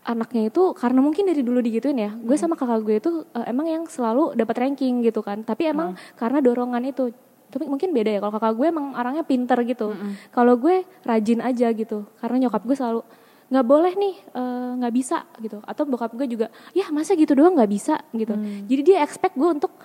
anaknya 0.07 0.47
itu 0.47 0.71
karena 0.71 1.03
mungkin 1.03 1.27
dari 1.27 1.43
dulu 1.43 1.59
digituin 1.59 1.99
ya, 1.99 2.15
gue 2.15 2.33
sama 2.33 2.55
kakak 2.55 2.79
gue 2.81 2.95
itu 2.97 3.11
eh, 3.35 3.45
emang 3.45 3.67
yang 3.67 3.83
selalu 3.85 4.31
dapat 4.33 4.55
ranking 4.63 5.03
gitu 5.03 5.19
kan. 5.19 5.43
Tapi 5.43 5.67
emang 5.67 5.93
karena 6.15 6.39
dorongan 6.39 6.79
itu, 6.87 7.11
tapi 7.47 7.67
mungkin 7.67 7.91
beda 7.91 8.15
ya. 8.15 8.19
Kalau 8.23 8.33
kakak 8.33 8.55
gue 8.55 8.67
emang 8.67 8.95
orangnya 8.95 9.21
pinter 9.21 9.59
gitu. 9.61 9.91
Kalau 10.31 10.55
gue 10.55 10.75
rajin 11.03 11.43
aja 11.43 11.67
gitu, 11.71 12.07
karena 12.17 12.47
nyokap 12.47 12.63
gue 12.63 12.75
selalu 12.75 13.01
nggak 13.47 13.63
boleh 13.63 13.93
nih 13.95 14.15
eh, 14.33 14.69
nggak 14.79 14.93
bisa 14.95 15.17
gitu. 15.37 15.59
Atau 15.63 15.83
bokap 15.83 16.15
gue 16.15 16.25
juga 16.25 16.47
ya 16.71 16.87
masa 16.89 17.11
gitu 17.11 17.35
doang 17.35 17.55
nggak 17.55 17.67
bisa 17.69 17.99
gitu. 18.11 18.31
Jadi 18.65 18.81
dia 18.83 18.97
expect 19.01 19.35
gue 19.35 19.49
untuk 19.49 19.75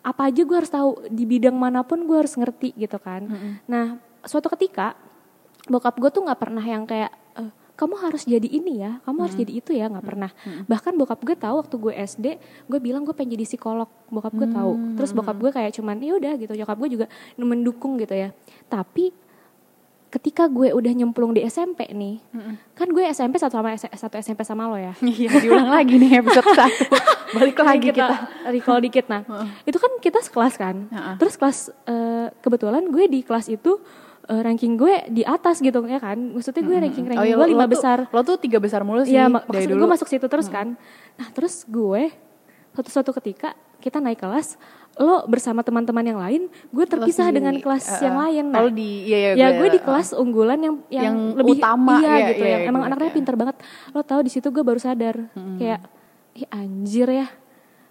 apa 0.00 0.32
aja 0.32 0.40
gue 0.40 0.56
harus 0.56 0.72
tahu 0.72 1.04
di 1.08 1.24
bidang 1.24 1.52
mana 1.52 1.84
pun 1.84 2.00
gue 2.02 2.16
harus 2.16 2.32
ngerti 2.32 2.72
gitu 2.74 2.96
kan. 2.96 3.28
Nah 3.64 3.84
suatu 4.24 4.48
ketika 4.48 4.96
bokap 5.66 6.00
gue 6.00 6.08
tuh 6.08 6.24
nggak 6.24 6.40
pernah 6.40 6.64
yang 6.64 6.84
kayak 6.84 7.12
"Eh, 7.12 7.27
kamu 7.78 7.94
harus 8.02 8.26
jadi 8.26 8.48
ini 8.50 8.82
ya 8.82 8.98
kamu 9.06 9.18
harus 9.22 9.36
jadi 9.38 9.52
itu 9.54 9.70
ya 9.70 9.86
nggak 9.86 10.02
pernah. 10.02 10.30
Bahkan 10.66 10.98
bokap 10.98 11.22
gue 11.22 11.36
tahu 11.38 11.54
waktu 11.62 11.76
gue 11.78 11.94
SD 11.94 12.26
gue 12.66 12.78
bilang 12.82 13.06
gue 13.06 13.14
pengen 13.14 13.38
jadi 13.38 13.46
psikolog 13.46 13.86
bokap 14.10 14.34
gue 14.34 14.50
tahu. 14.50 14.98
Terus 14.98 15.14
bokap 15.14 15.38
gue 15.38 15.50
kayak 15.54 15.70
cuman 15.78 16.02
ya 16.02 16.18
udah 16.18 16.34
gitu. 16.42 16.52
Nyokap 16.58 16.74
gue 16.74 16.90
juga 16.98 17.06
mendukung 17.38 17.94
gitu 18.02 18.18
ya. 18.18 18.34
Tapi 18.66 19.14
ketika 20.08 20.48
gue 20.48 20.72
udah 20.72 20.92
nyemplung 20.96 21.36
di 21.36 21.44
SMP 21.44 21.84
nih 21.92 22.16
kan 22.72 22.88
gue 22.88 23.04
SMP 23.12 23.36
satu 23.36 23.60
sama 23.60 23.76
satu 23.76 24.16
SMP 24.18 24.40
sama 24.42 24.66
lo 24.66 24.80
ya? 24.80 24.96
Iya 25.04 25.38
diulang 25.38 25.70
lagi 25.70 26.00
nih 26.00 26.24
episode 26.24 26.48
satu. 26.56 26.96
Balik 27.36 27.60
lagi 27.60 27.92
kita. 27.92 28.08
recall 28.48 28.80
dikit 28.80 29.04
nah. 29.12 29.20
Itu 29.68 29.76
kan 29.76 30.00
kita 30.00 30.24
sekelas 30.24 30.56
kan? 30.56 30.88
Heeh. 30.88 31.14
terus 31.20 31.36
kelas 31.36 31.70
eh, 31.86 32.32
kebetulan 32.40 32.88
gue 32.88 33.04
di 33.06 33.20
kelas 33.20 33.52
itu 33.52 33.78
eh, 34.28 34.40
ranking 34.40 34.74
gue 34.74 34.94
di 35.08 35.22
atas 35.22 35.58
gitu 35.58 35.80
ya 35.82 35.98
kan 35.98 36.16
maksudnya 36.30 36.60
gue 36.60 36.76
ranking 36.78 37.06
ranking 37.06 37.18
Oh 37.18 37.26
iya, 37.26 37.34
gue 37.34 37.48
lima 37.48 37.58
lo 37.58 37.66
tuh- 37.66 37.72
besar 37.74 37.98
Lo 38.06 38.20
tuh 38.22 38.36
tiga 38.36 38.58
besar 38.58 38.80
mulu 38.82 39.02
sih 39.02 39.12
Iya, 39.12 39.26
mak- 39.26 39.44
dari 39.44 39.64
maksud 39.64 39.70
dulu. 39.70 39.80
gue 39.80 39.88
masuk 39.90 40.06
situ 40.06 40.26
terus 40.26 40.46
kan. 40.46 40.76
Nah, 41.14 41.28
terus 41.28 41.64
gue 41.64 42.12
suatu 42.70 42.90
suatu 42.90 43.10
ketika 43.12 43.52
kita 43.78 43.98
naik 43.98 44.18
kelas, 44.18 44.58
lo 44.96 45.22
bersama 45.24 45.60
teman-teman 45.60 46.02
yang 46.04 46.18
lain, 46.18 46.42
gue 46.68 46.84
terpisah 46.84 47.24
sendiri. 47.24 47.36
dengan 47.36 47.54
kelas 47.56 47.84
Uh-uh. 47.88 48.02
yang 48.02 48.16
lain. 48.18 48.44
Nah, 48.44 48.56
Kalau 48.56 48.70
di- 48.70 49.02
iya, 49.04 49.18
iya, 49.18 49.30
ya 49.32 49.46
gue- 49.48 49.58
gue 49.60 49.68
di 49.72 49.80
uh. 49.80 49.84
kelas 49.84 50.08
unggulan 50.12 50.58
yang 50.58 50.74
yang, 50.88 51.04
Yang 51.04 51.16
lebih 51.36 51.54
utama, 51.56 51.94
iya, 51.96 52.10
iya, 52.12 52.28
gitu 52.28 52.42
iya, 52.42 52.50
yang 52.50 52.60
iya, 52.60 52.68
emang 52.68 52.80
gue 52.80 52.88
anaknya 52.88 53.02
ngerti, 53.04 53.16
pinter 53.16 53.34
banget. 53.34 53.56
Lo 53.88 54.00
tahu 54.02 54.20
di 54.20 54.30
situ 54.30 54.48
gue 54.48 54.62
baru 54.62 54.78
sadar 54.78 55.16
kayak 55.56 55.80
ih 56.34 56.46
anjir 56.50 57.08
ya. 57.08 57.26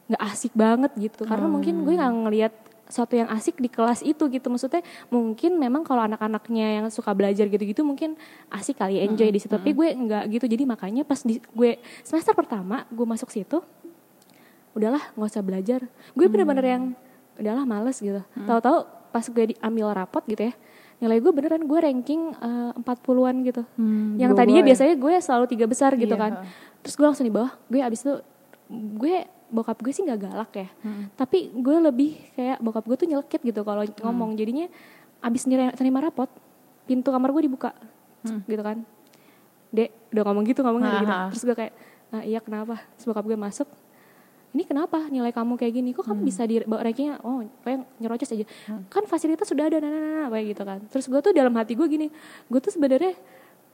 nggak 0.08 0.24
asik 0.24 0.54
banget 0.54 0.92
gitu 0.96 1.24
karena 1.24 1.48
mungkin 1.50 1.84
gue 1.84 1.92
nggak 1.94 2.14
ngelihat 2.22 2.54
sesuatu 2.88 3.14
yang 3.20 3.30
asik 3.32 3.60
di 3.60 3.70
kelas 3.70 4.02
itu 4.04 4.24
gitu. 4.32 4.48
Maksudnya 4.48 4.82
mungkin 5.12 5.60
memang 5.60 5.84
kalau 5.84 6.04
anak-anaknya 6.08 6.82
yang 6.82 6.86
suka 6.88 7.12
belajar 7.12 7.46
gitu-gitu 7.48 7.84
mungkin 7.84 8.16
asik 8.52 8.80
kali 8.80 9.04
enjoy 9.04 9.30
di 9.32 9.40
situ. 9.40 9.52
Tapi 9.52 9.76
gue 9.76 9.88
nggak 9.94 10.24
gitu. 10.34 10.46
Jadi 10.48 10.64
makanya 10.64 11.04
pas 11.04 11.20
di, 11.22 11.40
gue 11.40 11.72
semester 12.02 12.34
pertama 12.34 12.88
gue 12.90 13.06
masuk 13.06 13.30
situ 13.32 13.60
udahlah 14.74 15.02
nggak 15.14 15.30
usah 15.30 15.44
belajar. 15.44 15.80
Gue 16.16 16.28
bener-bener 16.32 16.66
yang 16.66 16.84
udahlah 17.38 17.66
males 17.68 17.98
gitu. 18.00 18.22
Tahu-tahu 18.34 18.78
pas 19.12 19.26
gue 19.26 19.44
diambil 19.56 19.94
rapot 19.94 20.24
gitu 20.28 20.52
ya 20.52 20.56
nilai 20.98 21.22
gue 21.22 21.30
beneran 21.30 21.62
gue 21.62 21.80
ranking 21.80 22.34
eh, 22.34 22.72
40-an 22.74 23.36
gitu. 23.46 23.62
Hmm, 23.78 24.18
yang 24.18 24.34
tadinya 24.34 24.66
ya. 24.66 24.68
biasanya 24.74 24.96
gue 24.98 25.14
selalu 25.22 25.46
tiga 25.46 25.66
besar 25.70 25.94
gitu 25.94 26.18
Iya, 26.18 26.22
kan. 26.22 26.32
Terus 26.82 26.96
gue 26.98 27.06
langsung 27.06 27.26
di 27.30 27.34
bawah. 27.34 27.54
Gue 27.70 27.86
abis 27.86 28.02
itu 28.02 28.14
gue 28.98 29.16
bokap 29.48 29.80
gue 29.80 29.94
sih 29.96 30.04
nggak 30.04 30.20
galak 30.20 30.52
ya. 30.56 30.68
Tapi 31.16 31.52
gue 31.56 31.78
lebih 31.80 32.12
kayak 32.36 32.58
bokap 32.60 32.84
gue 32.86 32.98
tuh 33.00 33.08
nyelekit 33.08 33.42
gitu 33.44 33.62
kalau 33.64 33.84
ngomong. 34.04 34.36
Jadinya 34.36 34.68
abis 35.24 35.48
terima 35.76 36.04
rapot 36.04 36.30
pintu 36.88 37.12
kamar 37.12 37.32
gue 37.36 37.44
dibuka 37.48 37.72
gitu 38.26 38.64
kan. 38.64 38.84
Dek 39.68 39.92
udah 40.16 40.24
ngomong 40.32 40.44
gitu 40.48 40.64
ngomongnya 40.64 40.92
gitu 41.04 41.14
terus 41.36 41.44
gue 41.44 41.56
kayak 41.56 41.74
nah, 42.08 42.24
iya 42.24 42.40
kenapa? 42.40 42.80
Terus 42.96 43.06
bokap 43.12 43.26
gue 43.28 43.40
masuk 43.40 43.68
ini 44.56 44.64
kenapa 44.64 45.12
nilai 45.12 45.36
kamu 45.36 45.60
kayak 45.60 45.74
gini? 45.76 45.92
Kok 45.92 46.08
kamu 46.08 46.22
bisa 46.24 46.42
di 46.48 46.64
rankingnya 46.64 47.20
oh 47.22 47.44
kayak 47.62 47.84
nyerocos 48.00 48.32
aja. 48.32 48.46
Kan 48.88 49.04
fasilitas 49.06 49.46
sudah 49.46 49.68
ada 49.68 49.78
nah, 49.84 49.92
nah, 49.92 50.02
nah, 50.02 50.14
nah, 50.24 50.28
kayak 50.34 50.46
gitu 50.56 50.64
kan. 50.64 50.80
Terus 50.88 51.06
gue 51.12 51.20
tuh 51.20 51.32
dalam 51.36 51.54
hati 51.60 51.76
gue 51.76 51.88
gini 51.88 52.08
gue 52.48 52.60
tuh 52.64 52.72
sebenarnya 52.72 53.14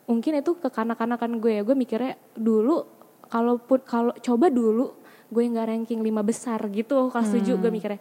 mungkin 0.10 0.32
itu 0.44 0.52
kekanak-kanakan 0.60 1.40
gue 1.40 1.52
ya. 1.56 1.62
Gue 1.62 1.76
mikirnya 1.78 2.18
dulu 2.34 2.84
kalaupun 3.30 3.80
kalau 3.86 4.14
coba 4.18 4.50
dulu 4.50 5.03
gue 5.34 5.44
nggak 5.50 5.68
ranking 5.74 6.00
lima 6.06 6.22
besar 6.22 6.62
gitu 6.70 7.10
kelas 7.10 7.34
7 7.34 7.58
gue 7.58 7.72
mikirnya 7.74 8.00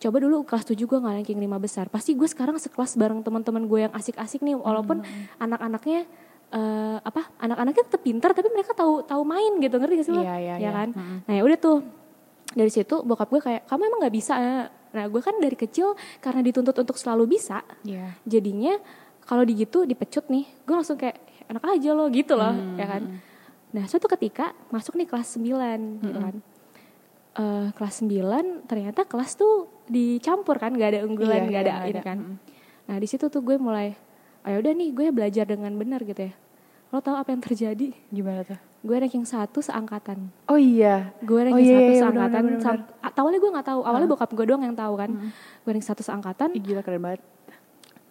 coba 0.00 0.16
dulu 0.16 0.36
kelas 0.48 0.64
7 0.64 0.80
gue 0.80 0.98
nggak 0.98 1.14
ranking 1.22 1.36
lima 1.38 1.60
besar. 1.60 1.92
Pasti 1.92 2.16
gue 2.16 2.24
sekarang 2.24 2.56
sekelas 2.56 2.96
bareng 2.96 3.20
teman-teman 3.20 3.68
gue 3.68 3.80
yang 3.84 3.92
asik-asik 3.92 4.40
nih 4.40 4.56
walaupun 4.56 5.04
anak-anaknya 5.36 6.08
eh, 6.50 6.98
apa 7.04 7.28
anak-anaknya 7.36 7.84
tetap 7.84 8.02
pintar 8.02 8.32
tapi 8.32 8.48
mereka 8.48 8.72
tahu 8.72 9.04
tahu 9.04 9.22
main 9.28 9.60
gitu 9.60 9.76
ngerti 9.76 9.94
gak 10.00 10.06
sih 10.08 10.14
lo? 10.16 10.24
Iya, 10.24 10.36
iya, 10.40 10.54
ya 10.56 10.60
iya. 10.64 10.70
kan? 10.72 10.88
Nah 10.96 11.32
ya 11.36 11.42
udah 11.44 11.58
tuh 11.60 11.78
dari 12.56 12.72
situ 12.72 13.04
bokap 13.04 13.28
gue 13.28 13.40
kayak 13.44 13.62
kamu 13.68 13.82
emang 13.92 14.00
nggak 14.08 14.16
bisa. 14.16 14.34
Ya?" 14.40 14.56
nah 14.90 15.06
gue 15.06 15.22
kan 15.22 15.38
dari 15.38 15.54
kecil 15.54 15.94
karena 16.18 16.42
dituntut 16.42 16.74
untuk 16.74 16.98
selalu 16.98 17.38
bisa 17.38 17.62
Iya. 17.86 18.10
jadinya 18.26 18.74
kalau 19.22 19.46
di 19.46 19.54
gitu 19.54 19.86
dipecut 19.86 20.26
nih 20.26 20.42
gue 20.66 20.74
langsung 20.74 20.98
kayak 20.98 21.14
enak 21.46 21.62
aja 21.62 21.90
lo 21.94 22.10
gitu 22.10 22.34
loh 22.34 22.50
ya 22.74 22.88
kan? 22.88 23.20
Nah 23.70 23.84
suatu 23.86 24.10
ketika 24.10 24.50
masuk 24.74 24.98
nih 24.98 25.06
kelas 25.06 25.38
9 25.38 26.02
gitu 26.02 26.18
kan 26.18 26.34
Eh, 27.30 27.68
kelas 27.78 28.02
9 28.02 28.66
ternyata 28.66 29.06
kelas 29.06 29.38
tuh 29.38 29.70
dicampur 29.86 30.58
kan 30.58 30.74
gak 30.74 30.98
ada 30.98 31.00
unggulan 31.06 31.46
Iya, 31.46 31.50
gak 31.50 31.52
iya, 31.54 31.62
ada 31.62 31.70
nggak 31.70 31.90
ini 31.94 32.00
kan. 32.02 32.18
Nah 32.90 32.96
di 32.98 33.06
situ 33.06 33.30
tuh 33.30 33.38
gue 33.38 33.54
mulai 33.54 33.94
ayo 34.42 34.58
udah 34.58 34.72
nih 34.74 34.90
gue 34.90 35.06
belajar 35.14 35.46
dengan 35.46 35.70
benar 35.78 36.02
gitu 36.02 36.26
ya. 36.26 36.34
Lo 36.90 36.98
tau 36.98 37.14
apa 37.14 37.30
yang 37.30 37.38
terjadi? 37.38 37.94
Gimana 38.10 38.42
tuh? 38.42 38.58
gue 38.80 38.96
ranking 38.96 39.28
satu 39.28 39.60
seangkatan. 39.60 40.32
Oh 40.48 40.56
iya. 40.56 41.12
gue 41.20 41.36
ranking 41.36 41.60
Oh, 41.60 41.60
iya, 41.60 41.76
satu 41.76 41.92
iya, 41.92 42.00
seangkatan 42.00 42.42
bener, 42.48 42.64
bener, 42.64 43.12
awalnya 43.20 43.38
gue 43.44 43.50
nggak 43.52 43.66
tahu 43.68 43.80
awalnya 43.84 44.08
bokap 44.08 44.30
gue 44.32 44.46
doang 44.48 44.62
yang 44.64 44.72
tahu 44.74 44.94
kan. 44.96 45.10
Gue 45.62 45.70
ranking 45.70 45.86
satu 45.86 46.02
seangkatan. 46.02 46.48
Ih, 46.56 46.62
gila 46.64 46.82
keren 46.82 47.04
banget. 47.04 47.22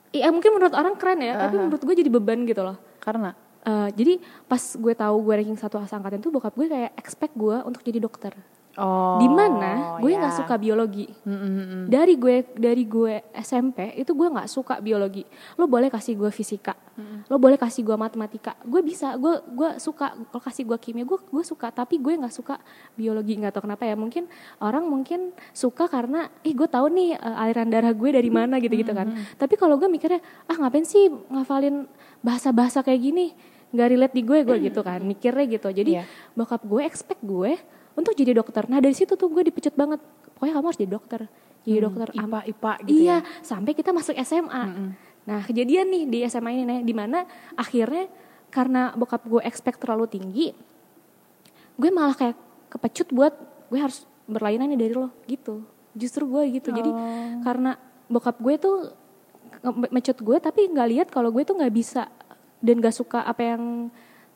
iya 0.09 0.33
mungkin 0.33 0.57
menurut 0.57 0.73
orang 0.73 0.97
keren 0.97 1.21
ya 1.21 1.37
tapi 1.37 1.53
menurut 1.57 1.81
gue 1.85 1.95
jadi 1.97 2.09
beban 2.09 2.45
gitu 2.47 2.61
loh. 2.63 2.77
Karena? 3.01 3.33
Eh, 3.65 3.89
jadi 3.97 4.13
pas 4.47 4.61
gue 4.61 4.93
tahu 4.95 5.15
gue 5.27 5.33
ranking 5.43 5.59
satu 5.59 5.81
seangkatan 5.83 6.23
tuh 6.23 6.31
bokap 6.31 6.55
gue 6.55 6.71
kayak 6.71 6.95
expect 6.95 7.33
gue 7.35 7.57
untuk 7.65 7.83
jadi 7.83 7.99
dokter 7.99 8.31
oh. 8.79 9.19
di 9.19 9.27
mana 9.27 9.99
gue 9.99 10.11
ya. 10.11 10.17
nggak 10.23 10.35
suka 10.39 10.55
biologi? 10.55 11.05
Mm, 11.27 11.35
mm, 11.35 11.51
mm. 11.51 11.83
dari 11.91 12.13
gue 12.15 12.35
dari 12.55 12.83
gue 12.87 13.13
SMP 13.35 13.99
itu 13.99 14.11
gue 14.15 14.27
nggak 14.31 14.49
suka 14.49 14.79
biologi. 14.79 15.27
Lo 15.59 15.67
boleh 15.67 15.91
kasih 15.91 16.15
gue 16.15 16.31
fisika. 16.31 16.73
Lo 17.27 17.39
boleh 17.39 17.59
kasih 17.59 17.83
gue 17.83 17.95
matematika. 17.99 18.55
Gue 18.63 18.79
bisa 18.79 19.15
gue 19.19 19.43
gue 19.51 19.69
suka 19.79 20.15
lo 20.15 20.39
kasih 20.39 20.63
gue 20.67 20.77
kimia 20.79 21.03
gue 21.03 21.19
gue 21.19 21.43
suka. 21.43 21.69
Tapi 21.71 21.99
gue 21.99 22.15
nggak 22.15 22.33
suka 22.33 22.57
biologi 22.95 23.35
nggak 23.35 23.53
tahu 23.59 23.67
kenapa 23.67 23.83
ya. 23.83 23.99
Mungkin 23.99 24.25
orang 24.63 24.87
mungkin 24.87 25.35
suka 25.51 25.91
karena 25.91 26.31
ih 26.47 26.55
gue 26.55 26.67
tahu 26.67 26.87
nih 26.89 27.19
eh, 27.19 27.41
aliran 27.43 27.67
darah 27.67 27.93
gue 27.93 28.09
dari 28.15 28.31
mana 28.31 28.57
gitu 28.63 28.73
gitu 28.79 28.95
kan. 28.95 29.11
tapi 29.35 29.59
kalau 29.59 29.75
gue 29.75 29.89
mikirnya 29.91 30.23
ah 30.47 30.55
ngapain 30.55 30.85
sih 30.87 31.11
ngafalin 31.11 31.85
bahasa-bahasa 32.23 32.81
kayak 32.81 33.01
gini? 33.03 33.25
Nggak 33.69 33.87
relate 33.93 34.15
di 34.17 34.23
gue 34.25 34.39
gue 34.47 34.57
gitu 34.71 34.81
kan. 34.81 34.99
mikirnya 35.03 35.45
gitu. 35.45 35.69
Jadi 35.69 35.91
Iya. 35.99 36.03
bokap 36.33 36.65
gue 36.65 36.81
expect 36.87 37.21
gue 37.21 37.53
untuk 37.97 38.13
jadi 38.13 38.37
dokter. 38.37 38.65
Nah 38.69 38.81
dari 38.81 38.93
situ 38.93 39.15
tuh 39.15 39.29
gue 39.29 39.47
dipecut 39.47 39.73
banget. 39.73 40.01
Pokoknya 40.35 40.53
kamu 40.59 40.65
harus 40.69 40.79
jadi 40.79 40.91
dokter. 40.91 41.21
Jadi 41.67 41.79
dokter 41.83 42.07
am- 42.15 42.31
IPA, 42.31 42.39
IPA 42.55 42.73
gitu 42.87 42.99
iya 43.03 43.17
ya. 43.19 43.43
sampai 43.43 43.71
kita 43.75 43.91
masuk 43.91 44.15
SMA 44.23 44.63
nah 45.27 45.45
kejadian 45.45 45.91
nih 45.91 46.03
di 46.07 46.17
SMA 46.25 46.49
ini 46.57 46.63
nih 46.65 46.79
di 46.81 46.93
mana 46.95 47.27
akhirnya 47.53 48.09
karena 48.49 48.95
bokap 48.97 49.27
gue 49.27 49.43
expect 49.45 49.77
terlalu 49.77 50.09
tinggi 50.09 50.55
gue 51.77 51.89
malah 51.93 52.15
kayak 52.15 52.39
kepecut 52.71 53.11
buat 53.13 53.33
gue 53.69 53.79
harus 53.79 54.07
berlainan 54.29 54.69
nih 54.73 54.79
dari 54.79 54.93
lo 54.93 55.09
gitu. 55.25 55.65
Justru 55.97 56.29
gue 56.29 56.61
gitu. 56.61 56.69
Jadi 56.69 56.91
karena 57.41 57.77
bokap 58.05 58.37
gue 58.37 58.55
tuh 58.61 58.77
mecut 59.89 60.17
gue 60.21 60.37
tapi 60.37 60.69
nggak 60.69 60.89
lihat 60.89 61.07
kalau 61.09 61.33
gue 61.33 61.41
tuh 61.41 61.57
nggak 61.57 61.73
bisa 61.73 62.07
dan 62.59 62.83
gak 62.83 62.95
suka 62.95 63.23
apa 63.23 63.55
yang 63.55 63.63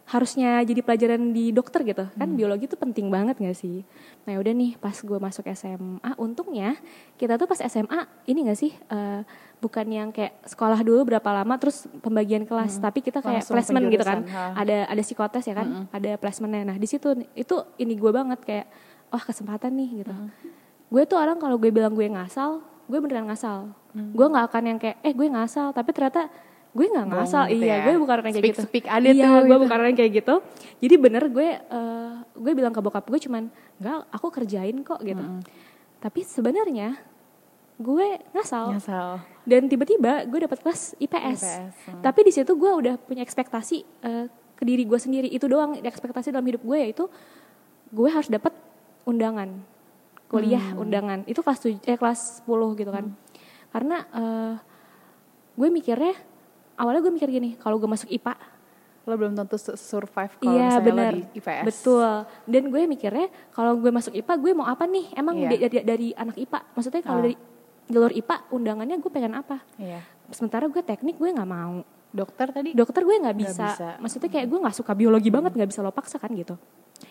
harusnya 0.03 0.59
jadi 0.67 0.83
pelajaran 0.83 1.31
di 1.31 1.55
dokter 1.55 1.79
gitu. 1.87 2.03
Kan 2.19 2.35
biologi 2.35 2.67
tuh 2.67 2.75
penting 2.75 3.07
banget 3.07 3.39
gak 3.39 3.55
sih? 3.55 3.87
Nah 4.27 4.35
udah 4.35 4.51
nih 4.51 4.75
pas 4.75 4.93
gue 4.93 5.19
masuk 5.19 5.47
SMA 5.55 6.11
untungnya 6.19 6.75
kita 7.15 7.39
tuh 7.39 7.47
pas 7.47 7.59
SMA 7.63 8.03
ini 8.27 8.51
gak 8.51 8.59
sih 8.59 8.71
eh, 8.75 9.21
bukan 9.63 9.87
yang 9.87 10.09
kayak 10.11 10.43
sekolah 10.43 10.83
dulu 10.83 11.07
berapa 11.15 11.29
lama 11.31 11.55
terus 11.55 11.87
pembagian 12.03 12.43
kelas 12.43 12.83
tapi 12.83 12.99
kita 12.99 13.23
kayak 13.23 13.47
Langsung 13.47 13.55
placement 13.55 13.85
gitu 13.87 14.03
kan. 14.03 14.19
ha. 14.27 14.59
ada 14.59 14.77
ada 14.91 15.01
psikotes 15.01 15.43
ya 15.47 15.55
kan? 15.55 15.87
Ada 15.95 16.19
placementnya. 16.19 16.67
Nah 16.67 16.77
di 16.77 16.87
situ 16.87 17.15
itu 17.31 17.55
ini 17.79 17.95
gue 17.95 18.11
banget 18.11 18.43
kayak 18.43 18.67
wah 19.07 19.23
kesempatan 19.23 19.71
nih 19.79 20.03
gitu. 20.03 20.13
Gue 20.91 21.07
tuh 21.07 21.15
orang 21.15 21.39
kalau 21.39 21.55
gue 21.55 21.71
bilang 21.71 21.95
gue 21.95 22.05
ngasal 22.11 22.59
gue 22.91 22.99
beneran 22.99 23.31
ngasal. 23.31 23.71
Gue 23.95 24.27
nggak 24.27 24.45
akan 24.51 24.63
yang 24.67 24.79
kayak 24.83 24.99
eh 24.99 25.15
gue 25.15 25.27
ngasal 25.31 25.71
tapi 25.71 25.95
ternyata 25.95 26.27
gue 26.73 26.85
nggak 26.89 27.05
ngasal 27.05 27.43
gitu 27.53 27.61
iya 27.61 27.75
ya. 27.77 27.83
gue 27.85 27.93
bukan 28.01 28.15
orang 28.17 28.25
kayak 28.25 28.41
Speak- 28.41 28.57
gitu. 28.57 28.61
speak 28.65 28.85
ada 28.89 29.05
iya 29.05 29.25
tuh, 29.29 29.45
gue 29.45 29.49
gitu. 29.53 29.63
bukan 29.69 29.77
orang 29.77 29.93
kayak 29.93 30.11
gitu. 30.17 30.35
Jadi 30.81 30.95
bener 30.97 31.23
gue 31.29 31.47
eh, 31.61 32.11
gue 32.33 32.51
bilang 32.51 32.73
ke 32.73 32.81
bokap 32.81 33.05
gue 33.05 33.19
cuman 33.21 33.43
nggak 33.77 33.97
aku 34.09 34.27
kerjain 34.33 34.77
kok 34.81 34.99
gitu. 34.99 35.21
Tapi 36.01 36.19
sebenarnya 36.25 36.97
gue 37.77 38.07
ngasal. 38.33 38.73
Nyasal. 38.73 39.09
dan 39.43 39.67
tiba-tiba 39.67 40.23
gue 40.23 40.39
dapat 40.39 40.55
kelas 40.63 40.95
IPS, 40.97 41.11
IPS, 41.19 41.41
hmm. 41.43 42.01
tapi 42.01 42.19
di 42.23 42.31
situ 42.31 42.55
gue 42.55 42.71
udah 42.71 42.95
punya 42.97 43.21
ekspektasi 43.21 43.77
eh, 44.01 44.25
ke 44.55 44.63
diri 44.63 44.81
gue 44.83 44.97
sendiri. 44.97 45.27
Itu 45.29 45.45
doang 45.45 45.77
ekspektasi 45.77 46.33
dalam 46.33 46.47
hidup 46.47 46.63
gue 46.63 46.77
yaitu 46.79 47.05
gue 47.93 48.09
harus 48.09 48.33
dapat 48.33 48.55
undangan 49.05 49.61
kuliah 50.25 50.73
undangan. 50.73 51.21
Itu 51.29 51.45
kelas 51.45 51.59
tuj- 51.61 51.85
eh 51.85 51.93
kelas 51.93 52.41
10 52.49 52.81
gitu 52.81 52.89
kan. 52.89 53.13
Karena 53.69 53.97
eh, 54.09 54.53
gue 55.53 55.69
mikirnya 55.69 56.17
awalnya 56.75 57.01
gue 57.01 57.11
mikir 57.11 57.29
gini 57.29 57.55
kalau 57.55 57.75
gue 57.75 57.87
masuk 57.87 58.09
IPA 58.09 58.35
Lo 59.03 59.19
belum 59.19 59.35
tentu 59.35 59.59
su- 59.59 59.75
survive 59.75 60.31
kalau 60.37 60.47
Iya 60.49 60.63
misalnya 60.71 60.87
benar, 60.87 61.11
lo 61.11 61.19
di 61.19 61.23
IPS. 61.35 61.63
betul. 61.67 62.07
Dan 62.45 62.63
gue 62.71 62.81
mikirnya 62.87 63.27
kalau 63.51 63.75
gue 63.75 63.91
masuk 63.91 64.15
IPA 64.15 64.33
gue 64.37 64.51
mau 64.53 64.63
apa 64.63 64.87
nih? 64.87 65.11
Emang 65.11 65.35
Iya. 65.35 65.43
dari, 65.43 65.57
dari, 65.59 65.77
dari 65.83 66.07
anak 66.15 66.39
IPA, 66.39 66.59
maksudnya 66.71 67.01
kalau 67.03 67.19
Ah. 67.19 67.23
dari 67.25 67.35
jalur 67.85 68.11
IPA 68.13 68.35
undangannya 68.49 68.95
gue 68.95 69.11
pengen 69.11 69.35
apa? 69.35 69.59
Iya. 69.75 69.99
Sementara 70.31 70.65
gue 70.65 70.79
teknik 70.79 71.19
gue 71.19 71.29
nggak 71.29 71.43
mau. 71.45 71.83
Dokter 72.13 72.47
tadi? 72.53 72.77
Dokter 72.77 73.01
gue 73.01 73.15
nggak 73.17 73.37
bisa. 73.41 73.67
bisa. 73.73 73.89
Maksudnya 73.97 74.29
kayak 74.29 74.45
gue 74.45 74.59
nggak 74.61 74.77
suka 74.77 74.93
biologi 74.93 75.33
banget, 75.33 75.57
nggak 75.57 75.69
bisa 75.73 75.81
lo 75.81 75.89
paksa 75.89 76.21
kan 76.21 76.29
gitu. 76.37 76.53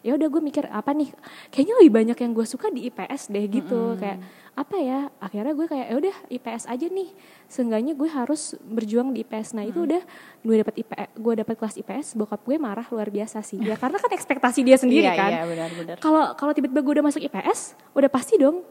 Ya 0.01 0.15
udah 0.15 0.31
gue 0.31 0.41
mikir 0.41 0.71
apa 0.71 0.95
nih? 0.95 1.11
Kayaknya 1.51 1.75
lebih 1.83 1.93
banyak 1.93 2.19
yang 2.23 2.33
gue 2.33 2.47
suka 2.47 2.71
di 2.71 2.87
IPS 2.89 3.29
deh 3.35 3.45
gitu. 3.51 3.99
Kayak 3.99 4.23
apa 4.55 4.77
ya? 4.79 5.11
Akhirnya 5.19 5.53
gue 5.53 5.67
kayak 5.67 5.87
ya 5.91 5.97
udah 5.99 6.17
IPS 6.31 6.65
aja 6.71 6.87
nih. 6.87 7.09
Seenggaknya 7.51 7.93
gue 7.99 8.09
harus 8.09 8.55
berjuang 8.63 9.11
di 9.11 9.27
IPS. 9.27 9.59
Nah 9.59 9.67
itu 9.67 9.85
udah 9.85 10.03
gue 10.47 10.57
dapat 10.63 10.75
IPS, 10.87 11.09
gue 11.19 11.35
dapat 11.45 11.55
kelas 11.59 11.75
IPS. 11.83 12.07
Bokap 12.17 12.41
gue 12.47 12.57
marah 12.57 12.87
luar 12.89 13.11
biasa 13.11 13.43
sih. 13.43 13.59
Ya 13.59 13.75
karena 13.75 13.99
kan 13.99 14.11
ekspektasi 14.15 14.63
dia 14.63 14.79
sendiri 14.79 15.11
iya, 15.11 15.19
kan. 15.19 15.31
Iya. 15.35 15.99
Kalau 15.99 16.39
kalau 16.39 16.55
tiba-tiba 16.55 16.81
gue 16.81 16.93
udah 17.03 17.07
masuk 17.11 17.21
IPS, 17.27 17.75
udah 17.93 18.11
pasti 18.11 18.39
dong. 18.39 18.63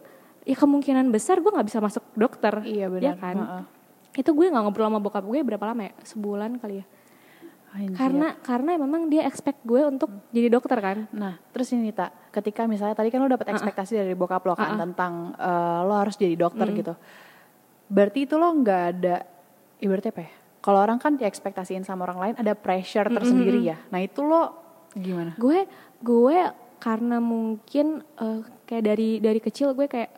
Ya 0.47 0.57
kemungkinan 0.57 1.11
besar 1.13 1.37
gue 1.37 1.51
nggak 1.53 1.67
bisa 1.69 1.77
masuk 1.83 2.01
dokter. 2.17 2.65
Iya, 2.65 2.89
Ya 2.89 3.13
benar. 3.13 3.15
kan? 3.19 3.35
Heeh. 3.37 3.80
Itu 4.15 4.35
gue 4.35 4.51
nggak 4.51 4.63
ngobrol 4.63 4.87
sama 4.91 4.99
bokap 4.99 5.23
gue 5.23 5.39
berapa 5.43 5.65
lama 5.71 5.87
ya? 5.87 5.93
Sebulan 6.03 6.59
kali 6.59 6.83
ya. 6.83 6.85
Anjir. 7.71 7.95
Karena 7.95 8.27
karena 8.43 8.75
memang 8.75 9.07
dia 9.07 9.23
expect 9.23 9.63
gue 9.63 9.79
untuk 9.87 10.11
jadi 10.35 10.51
dokter 10.51 10.75
kan. 10.83 11.07
Nah, 11.15 11.39
terus 11.55 11.71
ini 11.71 11.95
tak, 11.95 12.11
ketika 12.35 12.67
misalnya 12.67 12.99
tadi 12.99 13.07
kan 13.07 13.23
lo 13.23 13.31
dapet 13.31 13.47
ekspektasi 13.47 13.95
dari 13.95 14.11
bokap 14.11 14.43
lo 14.43 14.59
kan 14.59 14.75
tentang 14.75 15.31
eh, 15.39 15.79
lo 15.87 15.95
harus 15.95 16.19
jadi 16.19 16.35
dokter 16.35 16.67
gitu. 16.75 16.93
Berarti 17.87 18.27
itu 18.27 18.35
lo 18.35 18.51
nggak 18.51 18.81
ada, 18.95 19.23
ibaratnya 19.79 20.11
apa 20.11 20.21
ya? 20.27 20.31
Kalau 20.61 20.79
orang 20.83 20.99
kan 20.99 21.15
diekspektasiin 21.15 21.87
sama 21.87 22.05
orang 22.05 22.19
lain 22.19 22.35
ada 22.43 22.53
pressure 22.59 23.07
tersendiri 23.07 23.63
ya. 23.63 23.79
Nah 23.87 24.03
itu 24.03 24.19
lo 24.19 24.51
gimana? 24.91 25.31
Gue 25.39 25.63
gue 26.03 26.37
karena 26.83 27.23
mungkin 27.23 28.03
eh, 28.19 28.41
kayak 28.67 28.83
dari 28.83 29.09
dari 29.23 29.39
kecil 29.39 29.71
gue 29.71 29.87
kayak 29.87 30.11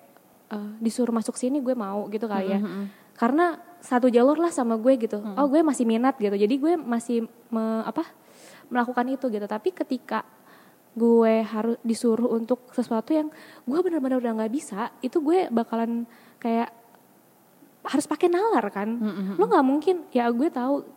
eh, 0.50 0.69
disuruh 0.81 1.13
masuk 1.13 1.38
sini 1.38 1.62
gue 1.62 1.77
mau 1.77 2.09
gitu 2.09 2.25
kali 2.25 2.50
ya 2.50 2.59
karena 3.13 3.62
satu 3.83 4.07
jalur 4.07 4.39
lah 4.39 4.47
sama 4.47 4.79
gue 4.79 4.95
gitu. 4.95 5.19
Oh 5.19 5.45
gue 5.45 5.59
masih 5.59 5.83
minat 5.83 6.15
gitu. 6.15 6.31
Jadi 6.31 6.55
gue 6.55 6.73
masih 6.73 7.17
me- 7.49 7.83
apa 7.83 8.07
melakukan 8.71 9.03
itu 9.09 9.27
gitu. 9.27 9.43
Tapi 9.43 9.69
ketika 9.69 10.23
gue 10.93 11.43
harus 11.43 11.75
disuruh 11.83 12.31
untuk 12.31 12.71
sesuatu 12.71 13.11
yang 13.11 13.27
gue 13.63 13.79
benar-benar 13.81 14.17
udah 14.17 14.31
nggak 14.39 14.53
bisa 14.53 14.87
itu 14.99 15.19
gue 15.19 15.49
bakalan 15.49 16.07
kayak 16.37 16.71
harus 17.83 18.07
pakai 18.07 18.31
nalar 18.31 18.63
kan. 18.69 18.95
Lo 19.35 19.43
nggak 19.43 19.65
mungkin. 19.65 20.07
Ya 20.09 20.31
gue 20.31 20.47
tahu 20.47 20.87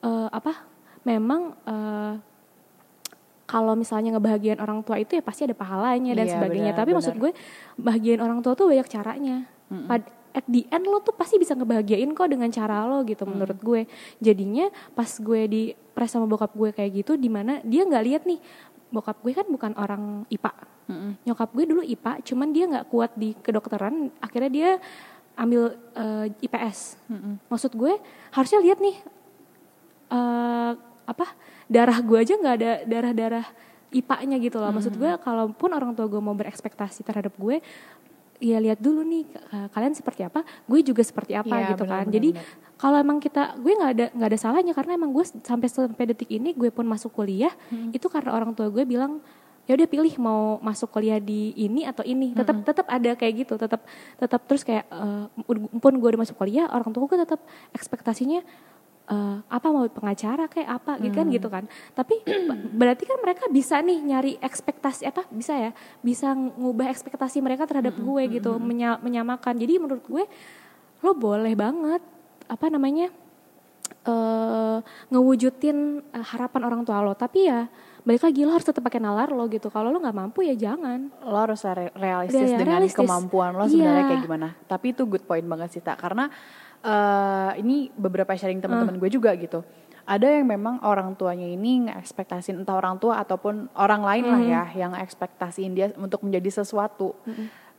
eh, 0.00 0.28
apa 0.32 0.64
memang 1.04 1.52
eh, 1.62 2.14
kalau 3.46 3.78
misalnya 3.78 4.10
ngebahagiain 4.10 4.58
orang 4.58 4.82
tua 4.82 4.98
itu 4.98 5.14
ya 5.14 5.22
pasti 5.22 5.46
ada 5.46 5.54
pahalanya 5.54 6.16
dan 6.16 6.26
Iya, 6.26 6.34
sebagainya. 6.34 6.72
benar, 6.72 6.80
tapi 6.80 6.90
maksud 6.92 7.14
benar. 7.14 7.22
gue 7.22 7.32
bahagiain 7.78 8.18
orang 8.18 8.40
tua 8.40 8.58
tuh 8.58 8.66
banyak 8.66 8.88
caranya. 8.88 9.36
Pad- 9.86 10.10
at 10.36 10.44
the 10.44 10.68
end 10.68 10.84
lo 10.84 11.00
tuh 11.00 11.16
pasti 11.16 11.40
bisa 11.40 11.56
ngebahagiain 11.56 12.12
kok 12.12 12.28
dengan 12.28 12.52
cara 12.52 12.84
lo 12.84 13.00
gitu 13.08 13.24
menurut 13.24 13.56
gue. 13.56 13.88
Jadinya 14.20 14.68
pas 14.92 15.08
gue 15.08 15.40
di 15.48 15.62
press 15.96 16.12
sama 16.12 16.28
bokap 16.28 16.52
gue 16.52 16.76
kayak 16.76 16.92
gitu 17.00 17.16
di 17.16 17.32
mana 17.32 17.64
dia 17.64 17.88
nggak 17.88 18.04
lihat 18.04 18.22
nih 18.28 18.36
bokap 18.92 19.18
gue 19.24 19.32
kan 19.32 19.46
bukan 19.48 19.72
orang 19.80 20.28
IPA 20.30 20.52
nyokap 21.26 21.50
gue 21.50 21.64
dulu 21.66 21.82
IPA 21.82 22.22
cuman 22.22 22.48
dia 22.54 22.64
nggak 22.70 22.86
kuat 22.86 23.10
di 23.18 23.34
kedokteran 23.42 24.14
akhirnya 24.22 24.50
dia 24.52 24.70
ambil 25.34 25.74
eh, 25.98 26.30
IPS 26.46 27.02
maksud 27.50 27.74
gue 27.74 27.98
harusnya 28.30 28.62
lihat 28.62 28.78
nih 28.78 28.96
eh 30.14 30.72
apa 31.06 31.26
darah 31.66 31.98
gue 31.98 32.18
aja 32.18 32.34
nggak 32.38 32.54
ada 32.62 32.72
darah-darah 32.86 33.46
IPA-nya 33.86 34.36
gitu 34.42 34.58
loh. 34.58 34.74
Maksud 34.74 34.98
gue 34.98 35.12
kalaupun 35.22 35.70
orang 35.70 35.94
tua 35.94 36.10
gue 36.10 36.18
mau 36.18 36.34
berekspektasi 36.34 37.06
terhadap 37.06 37.32
gue 37.38 37.62
ya 38.38 38.58
lihat 38.60 38.78
dulu 38.78 39.00
nih 39.02 39.24
eh, 39.28 39.68
kalian 39.72 39.92
seperti 39.92 40.24
apa, 40.24 40.40
gue 40.64 40.80
juga 40.80 41.02
seperti 41.02 41.32
apa 41.34 41.50
Iya, 41.50 41.68
gitu 41.74 41.84
benar, 41.84 41.92
kan. 41.92 42.04
benar, 42.06 42.14
Jadi 42.14 42.28
kalau 42.76 42.96
emang 43.00 43.18
kita 43.18 43.56
gue 43.56 43.72
nggak 43.72 43.92
ada 43.96 44.06
nggak 44.12 44.28
ada 44.32 44.38
salahnya 44.38 44.72
karena 44.76 44.92
emang 44.94 45.10
gue 45.12 45.24
sampai 45.24 45.68
sampai 45.68 46.04
detik 46.12 46.28
ini 46.28 46.52
gue 46.52 46.68
pun 46.68 46.84
masuk 46.84 47.12
kuliah 47.12 47.52
itu 47.90 48.06
karena 48.12 48.36
orang 48.36 48.52
tua 48.52 48.68
gue 48.68 48.84
bilang 48.84 49.18
ya 49.66 49.74
udah 49.74 49.88
pilih 49.90 50.14
mau 50.22 50.62
masuk 50.62 50.94
kuliah 50.94 51.18
di 51.18 51.50
ini 51.58 51.82
atau 51.82 52.06
ini. 52.06 52.30
Tetap 52.30 52.62
tetap 52.62 52.86
ada 52.86 53.10
kayak 53.18 53.34
gitu 53.42 53.58
tetap 53.58 53.82
tetap 54.14 54.40
terus 54.46 54.62
kayak 54.62 54.86
eh, 54.86 55.24
pun 55.82 55.92
gue 55.98 56.08
udah 56.14 56.22
masuk 56.22 56.38
kuliah 56.38 56.70
orang 56.70 56.94
tua 56.94 57.10
gue 57.10 57.18
tetap 57.18 57.40
ekspektasinya 57.74 58.46
eh, 59.06 59.38
apa 59.40 59.66
mau 59.68 59.86
pengacara 59.86 60.46
kayak 60.46 60.70
apa 60.72 60.92
gitu 60.98 61.14
kan 61.14 61.26
gitu 61.28 61.48
kan. 61.48 61.64
Tapi 61.92 62.20
berarti 62.78 63.04
kan 63.04 63.18
mereka 63.18 63.46
bisa 63.48 63.78
nih 63.78 63.98
nyari 64.00 64.32
ekspektasi 64.36 65.04
apa 65.04 65.24
bisa 65.28 65.54
ya 65.54 65.70
bisa 66.00 66.32
ngubah 66.32 66.86
ekspektasi 66.88 67.38
mereka 67.38 67.64
terhadap 67.64 67.94
gue 67.94 68.22
gitu 68.32 68.58
menya- 68.58 68.98
menyamakan. 68.98 69.54
Jadi 69.54 69.78
menurut 69.78 70.04
gue 70.04 70.24
lo 71.00 71.12
boleh 71.12 71.54
banget 71.54 72.02
apa 72.46 72.66
namanya 72.66 73.10
eh 74.06 74.78
ngewujudin 75.08 75.78
eh, 76.08 76.24
harapan 76.24 76.62
orang 76.64 76.82
tua 76.82 76.98
lo. 77.00 77.14
Tapi 77.14 77.46
ya 77.46 77.66
balik 78.02 78.22
lagi 78.22 78.40
lo 78.42 78.54
harus 78.54 78.62
tetap 78.62 78.82
pakai 78.82 78.98
nalar 78.98 79.30
lo 79.30 79.46
gitu. 79.46 79.66
Kalau 79.66 79.90
lo 79.90 79.98
nggak 79.98 80.14
mampu 80.16 80.42
ya 80.42 80.54
jangan. 80.54 81.10
Lo 81.22 81.36
harus 81.36 81.62
re- 81.64 81.90
realistis 81.92 82.38
Iya, 82.40 82.46
iya, 82.48 82.58
dengan 82.58 82.78
realistis. 82.78 82.98
kemampuan 83.02 83.50
lo 83.52 83.66
sebenarnya 83.66 83.98
Iya. 83.98 84.08
kayak 84.08 84.22
gimana. 84.22 84.48
Tapi 84.64 84.86
itu 84.90 85.02
good 85.04 85.22
point 85.22 85.42
banget 85.44 85.68
sih 85.70 85.82
tak 85.82 85.98
karena 85.98 86.30
eh 86.82 87.52
ini 87.60 87.88
beberapa 87.92 88.32
sharing 88.32 88.60
teman-teman 88.60 88.96
gue 88.96 89.10
juga 89.10 89.32
gitu. 89.34 89.62
Ada 90.06 90.38
yang 90.38 90.46
memang 90.46 90.78
orang 90.86 91.18
tuanya 91.18 91.50
ini 91.50 91.90
ngeekspektasin 91.90 92.62
entah 92.62 92.78
orang 92.78 92.94
tua 92.96 93.18
ataupun 93.18 93.66
orang 93.74 94.06
lain 94.06 94.24
lah 94.24 94.42
ya 94.42 94.62
yang 94.78 94.92
ekspektasiin 94.94 95.74
dia 95.74 95.90
untuk 95.98 96.22
menjadi 96.22 96.62
sesuatu. 96.62 97.16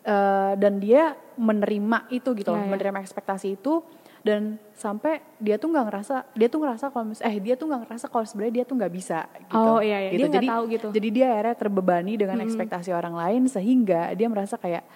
Eh, 0.08 0.54
dan 0.56 0.80
dia 0.80 1.20
menerima 1.36 2.08
itu 2.08 2.32
gitu 2.32 2.48
loh, 2.48 2.63
Iya, 2.63 2.63
iya. 2.63 2.72
menerima 2.80 3.00
ekspektasi 3.04 3.60
itu 3.60 3.84
dan 4.24 4.56
sampai 4.72 5.20
dia 5.36 5.60
tuh 5.60 5.68
nggak 5.68 5.84
ngerasa 5.88 6.16
dia 6.32 6.48
tuh 6.48 6.63
ngerasa 6.63 6.86
kalau 6.96 7.12
mis- 7.12 7.20
eh 7.20 7.36
dia 7.44 7.60
tuh 7.60 7.68
nggak 7.68 7.82
ngerasa 7.84 8.06
kalau 8.08 8.24
sebenarnya 8.24 8.63
dia 8.63 8.66
tuh 8.68 8.75
nggak 8.80 8.94
bisa 8.96 9.27
gitu. 9.51 9.60
Oh, 9.60 9.84
iya, 9.84 10.08
iya. 10.08 10.10
Gitu. 10.16 10.32
Dia 10.32 10.36
Jadi 10.39 10.48
tahu 10.48 10.63
gitu. 10.72 10.88
jadi 10.96 11.08
dia 11.12 11.25
akhirnya 11.36 11.56
terbebani 11.60 12.13
dengan 12.16 12.39
ekspektasi 12.39 12.96
orang 12.96 13.20
lain 13.20 13.51
sehingga 13.51 14.16
dia 14.16 14.27
merasa 14.31 14.55
kayak 14.55 14.88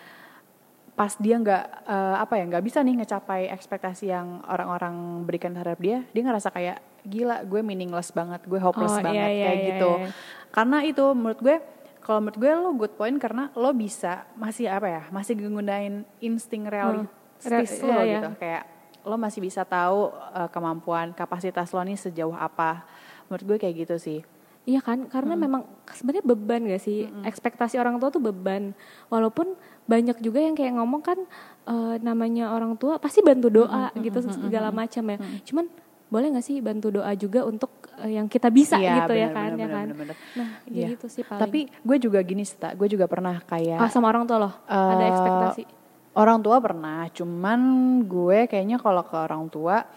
pas 1.02 1.18
dia 1.18 1.34
nggak 1.34 1.66
eh, 1.90 2.16
apa 2.22 2.34
ya 2.38 2.46
nggak 2.46 2.62
bisa 2.62 2.86
nih 2.86 3.02
ngecapai 3.02 3.50
ekspektasi 3.50 4.14
yang 4.14 4.46
orang-orang 4.46 5.26
berikan 5.26 5.50
terhadap 5.50 5.82
dia 5.82 6.06
dia 6.14 6.22
ngerasa 6.22 6.54
kayak 6.54 6.78
gila 7.02 7.42
gue 7.42 7.66
meaningless 7.66 8.14
banget 8.14 8.46
gue 8.46 8.62
hopeless 8.62 8.94
Oh, 8.94 9.02
iya, 9.02 9.06
banget 9.10 9.18
iya, 9.18 9.46
kayak 9.50 9.58
iya, 9.58 9.68
gitu. 9.74 9.92
iya. 9.98 10.10
karena 10.54 10.78
itu 10.86 11.06
menurut 11.18 11.40
gue 11.42 11.58
kalau 12.06 12.20
menurut 12.22 12.38
gue 12.38 12.52
lo 12.54 12.70
good 12.78 12.94
point 12.94 13.18
karena 13.18 13.50
lo 13.58 13.74
bisa 13.74 14.30
masih 14.38 14.70
apa 14.70 14.86
ya 14.86 15.04
masih 15.10 15.34
menggunakan 15.34 16.06
insting 16.22 16.70
realistis 16.70 17.82
Re- 17.82 17.90
lo 17.90 17.94
iya, 17.98 18.02
iya. 18.06 18.14
gitu. 18.22 18.30
Kayak 18.38 18.64
lo 19.02 19.16
masih 19.18 19.42
bisa 19.42 19.66
tahu 19.66 20.14
eh, 20.38 20.50
kemampuan 20.54 21.18
kapasitas 21.18 21.74
lo 21.74 21.82
nih 21.82 21.98
sejauh 21.98 22.38
apa. 22.38 22.86
Menurut 23.26 23.58
gue 23.58 23.58
kayak 23.58 23.90
gitu 23.90 23.98
sih 23.98 24.22
Iya 24.62 24.78
kan, 24.78 25.10
karena 25.10 25.34
memang 25.34 25.66
sebenarnya 25.90 26.22
beban 26.24 26.62
gak 26.64 26.80
sih 26.80 27.10
ekspektasi 27.24 27.76
orang 27.76 27.98
tua 27.98 28.10
tuh 28.10 28.22
beban. 28.22 28.78
Walaupun 29.08 29.58
banyak 29.84 30.22
juga 30.22 30.38
yang 30.38 30.54
kayak 30.54 30.78
ngomong 30.78 31.02
kan 31.02 31.18
eh, 31.66 31.96
namanya 32.00 32.54
orang 32.54 32.78
tua 32.78 33.02
pasti 33.02 33.20
bantu 33.20 33.50
doa 33.50 33.90
gitu 33.98 34.22
segala 34.24 34.70
macam 34.70 35.02
ya. 35.04 35.18
Cuman 35.42 35.66
boleh 36.08 36.28
gak 36.36 36.46
sih 36.46 36.62
bantu 36.62 36.94
doa 36.94 37.10
juga 37.16 37.42
untuk 37.42 37.74
eh, 37.98 38.14
yang 38.16 38.30
kita 38.30 38.54
bisa 38.54 38.78
Iya, 38.78 39.02
gitu 39.02 39.14
ya 39.16 39.28
benar, 39.28 39.34
kan, 39.34 39.50
benar, 39.50 39.58
ya 39.58 39.68
kan. 39.68 39.86
benar, 39.88 39.98
benar. 39.98 40.16
Nah, 40.38 40.48
Iya. 40.68 40.78
ya 40.78 40.88
gitu 40.94 41.06
sih 41.10 41.24
paling. 41.24 41.42
tapi 41.42 41.60
gue 41.66 41.98
juga 41.98 42.20
gini 42.22 42.44
sih 42.44 42.56
Tak. 42.56 42.78
gue 42.78 42.88
juga 42.88 43.06
pernah 43.08 43.42
kayak 43.42 43.80
ah, 43.80 43.90
sama 43.90 44.08
orang 44.08 44.24
tua 44.26 44.38
loh 44.40 44.54
ada 44.68 45.00
Eh, 45.00 45.10
ekspektasi. 45.10 45.64
Orang 46.12 46.44
tua 46.44 46.60
pernah, 46.60 47.08
cuman 47.10 47.60
gue 48.04 48.44
kayaknya 48.46 48.76
kalau 48.78 49.00
ke 49.02 49.16
orang 49.16 49.48
tua 49.48 49.88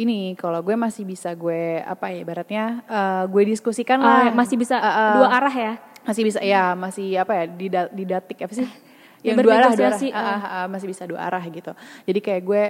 ini 0.00 0.32
kalau 0.34 0.60
gue 0.60 0.72
masih 0.72 1.04
bisa 1.04 1.28
gue 1.32 1.78
apa 1.78 2.08
ya 2.08 2.18
ibaratnya 2.18 2.64
eh, 2.82 3.22
gue 3.26 3.42
diskusikan 3.46 3.98
Oh, 3.98 4.06
lah. 4.06 4.32
masih 4.32 4.56
bisa 4.56 4.74
Eh, 4.74 4.86
eh, 4.86 5.14
dua 5.16 5.28
arah 5.30 5.52
ya. 5.54 5.72
masih 6.00 6.22
bisa 6.24 6.40
ya 6.40 6.72
masih 6.72 7.14
apa 7.14 7.32
ya 7.34 7.44
dida- 7.46 7.92
didatik 7.92 8.40
apa 8.40 8.54
sih? 8.54 8.64
Ya, 9.20 9.36
yang 9.36 9.44
dua 9.44 9.52
arah, 9.54 9.70
dua 9.72 9.92
arah. 9.92 10.00
Ah, 10.10 10.16
ah, 10.16 10.40
ah, 10.40 10.66
masih 10.66 10.88
bisa 10.88 11.04
dua 11.04 11.20
arah 11.20 11.44
gitu. 11.44 11.76
Jadi 12.02 12.18
kayak 12.18 12.42
gue 12.42 12.62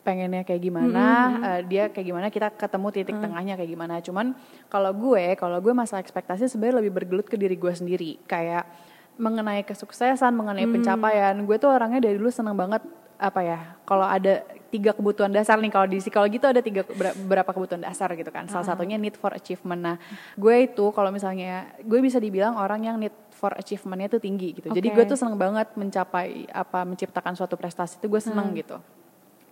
pengennya 0.00 0.42
kayak 0.42 0.62
gimana 0.62 1.04
eh, 1.42 1.60
dia 1.64 1.84
kayak 1.88 2.06
gimana 2.06 2.26
kita 2.26 2.50
ketemu 2.50 2.88
titik 2.92 3.16
tengahnya 3.18 3.54
kayak 3.54 3.66
gimana. 3.68 3.98
Cuman 3.98 4.34
kalau 4.66 4.90
gue 4.92 5.34
kalau 5.34 5.58
gue 5.58 5.70
masalah 5.72 5.98
ekspektasi 5.98 6.46
sebenarnya 6.46 6.78
lebih 6.80 6.92
bergelut 6.96 7.26
ke 7.26 7.34
diri 7.34 7.54
gue 7.54 7.70
sendiri. 7.72 8.22
Kayak 8.24 8.70
mengenai 9.14 9.62
kesuksesan 9.62 10.30
mengenai 10.32 10.66
pencapaian. 10.68 11.34
Gue 11.42 11.58
tuh 11.58 11.68
orangnya 11.68 11.98
dari 12.00 12.14
dulu 12.14 12.30
seneng 12.30 12.54
banget 12.54 12.82
apa 13.18 13.40
ya 13.40 13.58
kalau 13.82 14.02
ada 14.02 14.42
tiga 14.72 14.90
kebutuhan 14.90 15.28
dasar 15.28 15.60
nih 15.60 15.68
kalau 15.68 15.84
di 15.84 16.00
psikologi 16.00 16.40
itu 16.40 16.48
ada 16.48 16.58
tiga 16.58 16.80
ber- 16.82 17.12
beberapa 17.14 17.52
kebutuhan 17.52 17.84
dasar 17.84 18.08
gitu 18.12 18.32
kan 18.32 18.48
salah 18.48 18.64
satunya 18.64 18.96
need 18.96 19.12
for 19.14 19.28
achievement 19.30 19.78
nah 19.78 19.96
gue 20.34 20.54
itu 20.64 20.88
kalau 20.90 21.12
misalnya 21.12 21.68
gue 21.78 22.00
bisa 22.00 22.16
dibilang 22.16 22.56
orang 22.56 22.80
yang 22.82 22.96
need 22.96 23.12
for 23.30 23.52
achievementnya 23.52 24.08
tuh 24.08 24.18
tinggi 24.18 24.56
gitu 24.56 24.72
jadi 24.72 24.88
Oke. 24.88 24.96
gue 24.96 25.04
tuh 25.06 25.18
seneng 25.20 25.36
banget 25.36 25.68
mencapai 25.74 26.48
apa 26.48 26.82
menciptakan 26.82 27.36
suatu 27.36 27.54
prestasi 27.54 28.00
itu 28.00 28.08
gue 28.08 28.18
seneng 28.18 28.48
gitu 28.54 28.80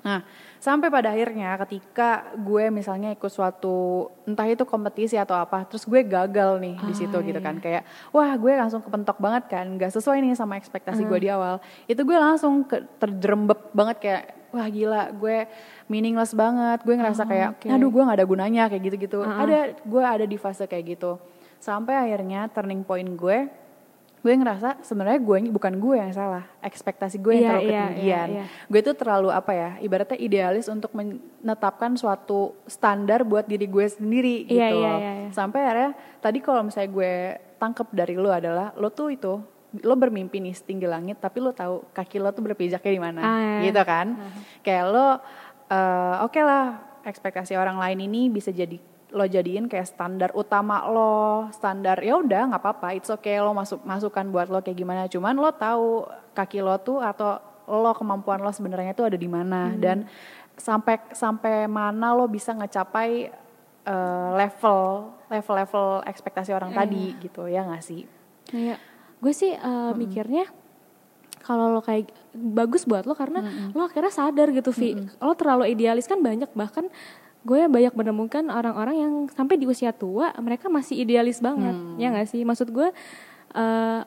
Nah, 0.01 0.25
sampai 0.57 0.89
pada 0.89 1.13
akhirnya 1.13 1.61
ketika 1.61 2.33
gue 2.33 2.73
misalnya 2.73 3.13
ikut 3.13 3.29
suatu 3.29 4.09
entah 4.25 4.49
itu 4.49 4.65
kompetisi 4.65 5.21
atau 5.21 5.37
apa, 5.37 5.69
terus 5.69 5.85
gue 5.85 6.01
gagal 6.01 6.57
nih 6.57 6.81
di 6.81 6.95
situ 6.97 7.13
Ah, 7.13 7.21
gitu 7.21 7.37
iya. 7.37 7.45
kan. 7.45 7.61
Kayak 7.61 7.83
wah, 8.09 8.33
gue 8.33 8.49
langsung 8.49 8.81
kepentok 8.81 9.21
banget 9.21 9.53
kan, 9.53 9.69
nggak 9.69 9.93
sesuai 9.93 10.25
nih 10.25 10.33
sama 10.33 10.57
ekspektasi 10.57 11.05
gue 11.05 11.13
Hmm. 11.13 11.21
di 11.21 11.29
awal. 11.29 11.55
Itu 11.85 12.09
gue 12.09 12.17
langsung 12.17 12.65
ke, 12.65 12.81
terjerembab 12.97 13.77
banget 13.77 13.97
kayak 14.01 14.25
wah 14.51 14.67
gila, 14.67 15.11
gue 15.13 15.47
meaningless 15.87 16.33
banget. 16.33 16.83
Gue 16.83 16.95
ngerasa 16.95 17.23
Oh, 17.23 17.29
kayak 17.29 17.49
oke. 17.57 17.67
aduh, 17.69 17.89
gue 17.89 18.03
nggak 18.03 18.19
ada 18.19 18.27
gunanya 18.27 18.63
kayak 18.67 18.83
gitu-gitu. 18.85 19.19
Ah, 19.21 19.31
ah. 19.31 19.43
Ada 19.43 19.59
gue 19.81 20.03
ada 20.03 20.25
di 20.25 20.37
fase 20.37 20.65
kayak 20.65 20.85
gitu. 20.91 21.19
Sampai 21.59 21.95
akhirnya 21.95 22.49
turning 22.49 22.83
point 22.83 23.09
gue 23.09 23.39
gue 24.21 24.37
ngerasa 24.37 24.85
sebenarnya 24.85 25.17
gue 25.17 25.49
bukan 25.49 25.81
gue 25.81 25.97
yang 25.97 26.13
salah 26.13 26.45
ekspektasi 26.61 27.17
gue 27.17 27.33
yang 27.33 27.41
Iya, 27.41 27.49
terlalu 27.49 27.65
iya, 27.65 27.81
ketinggian 27.81 28.29
iya, 28.29 28.37
iya. 28.37 28.45
gue 28.69 28.81
tuh 28.85 28.93
terlalu 28.93 29.29
apa 29.33 29.53
ya 29.57 29.71
ibaratnya 29.81 30.19
idealis 30.21 30.69
untuk 30.69 30.93
menetapkan 30.93 31.97
suatu 31.97 32.53
standar 32.69 33.25
buat 33.25 33.49
diri 33.49 33.65
gue 33.65 33.87
sendiri 33.89 34.45
gitu 34.45 34.61
Iya, 34.61 34.69
iya, 34.69 34.77
loh. 34.77 34.99
iya, 35.01 35.13
iya. 35.25 35.29
sampai 35.33 35.61
akhirnya 35.65 35.91
tadi 36.21 36.39
kalau 36.39 36.61
misalnya 36.61 36.91
gue 36.93 37.13
tangkep 37.57 37.89
dari 37.97 38.13
lo 38.13 38.29
adalah 38.29 38.77
lo 38.77 38.93
tuh 38.93 39.09
itu 39.09 39.41
lo 39.71 39.95
bermimpi 39.95 40.43
nih 40.43 40.55
setinggi 40.55 40.87
langit 40.91 41.23
tapi 41.23 41.39
lo 41.39 41.55
tahu 41.55 41.87
kaki 41.95 42.19
lo 42.19 42.35
tuh 42.35 42.43
berpijaknya 42.43 42.93
di 42.93 43.03
mana. 43.03 43.21
Ah, 43.23 43.39
iya. 43.39 43.71
gitu 43.71 43.83
kan? 43.87 44.19
Kayak 44.67 44.85
lo 44.91 45.07
eh, 45.71 46.17
oke 46.27 46.41
lah 46.43 46.65
ekspektasi 47.07 47.55
orang 47.55 47.79
lain 47.79 48.11
ini 48.11 48.29
bisa 48.29 48.51
jadi 48.51 48.77
lo 49.11 49.27
jadiin 49.27 49.67
kayak 49.67 49.91
standar 49.91 50.31
utama 50.39 50.87
lo 50.87 51.51
standar 51.51 51.99
ya 51.99 52.23
udah 52.23 52.55
nggak 52.55 52.63
apa-apa 52.63 52.95
it's 52.95 53.11
okay 53.11 53.43
lo 53.43 53.51
masuk 53.51 53.83
masukan 53.83 54.27
buat 54.31 54.51
lo 54.51 54.59
kayak 54.63 54.79
gimana. 54.79 55.07
Cuman 55.07 55.39
lo 55.39 55.51
tahu 55.55 56.07
kaki 56.35 56.63
lo 56.63 56.79
tuh 56.83 56.99
atau 57.03 57.39
lo 57.71 57.95
kemampuan 57.95 58.43
lo 58.43 58.51
sebenarnya 58.51 58.95
tuh 58.95 59.07
ada 59.07 59.19
di 59.19 59.31
mana. 59.31 59.75
Dan 59.79 60.07
sampai 60.59 60.99
sampai 61.15 61.71
mana 61.71 62.11
lo 62.15 62.27
bisa 62.27 62.51
ngecapai 62.55 63.31
eh, 63.87 64.29
level 64.35 65.11
level 65.31 65.55
level 65.55 65.87
ekspektasi 66.07 66.51
orang 66.51 66.75
tadi 66.75 67.15
gitu 67.23 67.47
ya 67.47 67.63
nggak 67.67 67.85
sih? 67.87 68.03
Iya. 68.51 68.90
Gue 69.21 69.33
sih 69.33 69.53
uh, 69.53 69.93
mikirnya 69.93 70.49
kalau 71.41 71.73
lo 71.73 71.81
kayak 71.81 72.13
bagus 72.33 72.85
buat 72.85 73.05
lo 73.05 73.17
karena 73.17 73.41
lo 73.73 73.85
akhirnya 73.85 74.13
sadar 74.13 74.49
gitu 74.51 74.71
Vi. 74.73 74.97
Lo 75.19 75.33
terlalu 75.35 75.73
idealis 75.73 76.05
kan 76.05 76.21
banyak 76.21 76.49
bahkan 76.53 76.89
gue 77.41 77.61
banyak 77.65 77.97
menemukan 77.97 78.53
orang-orang 78.53 78.97
yang 79.01 79.13
sampai 79.33 79.57
di 79.57 79.65
usia 79.65 79.97
tua 79.97 80.33
mereka 80.39 80.69
masih 80.69 81.01
idealis 81.01 81.41
banget. 81.41 81.73
Ya 81.97 82.13
nggak 82.13 82.29
sih? 82.29 82.45
Maksud 82.45 82.69
gue 82.71 82.89
uh, 83.57 84.01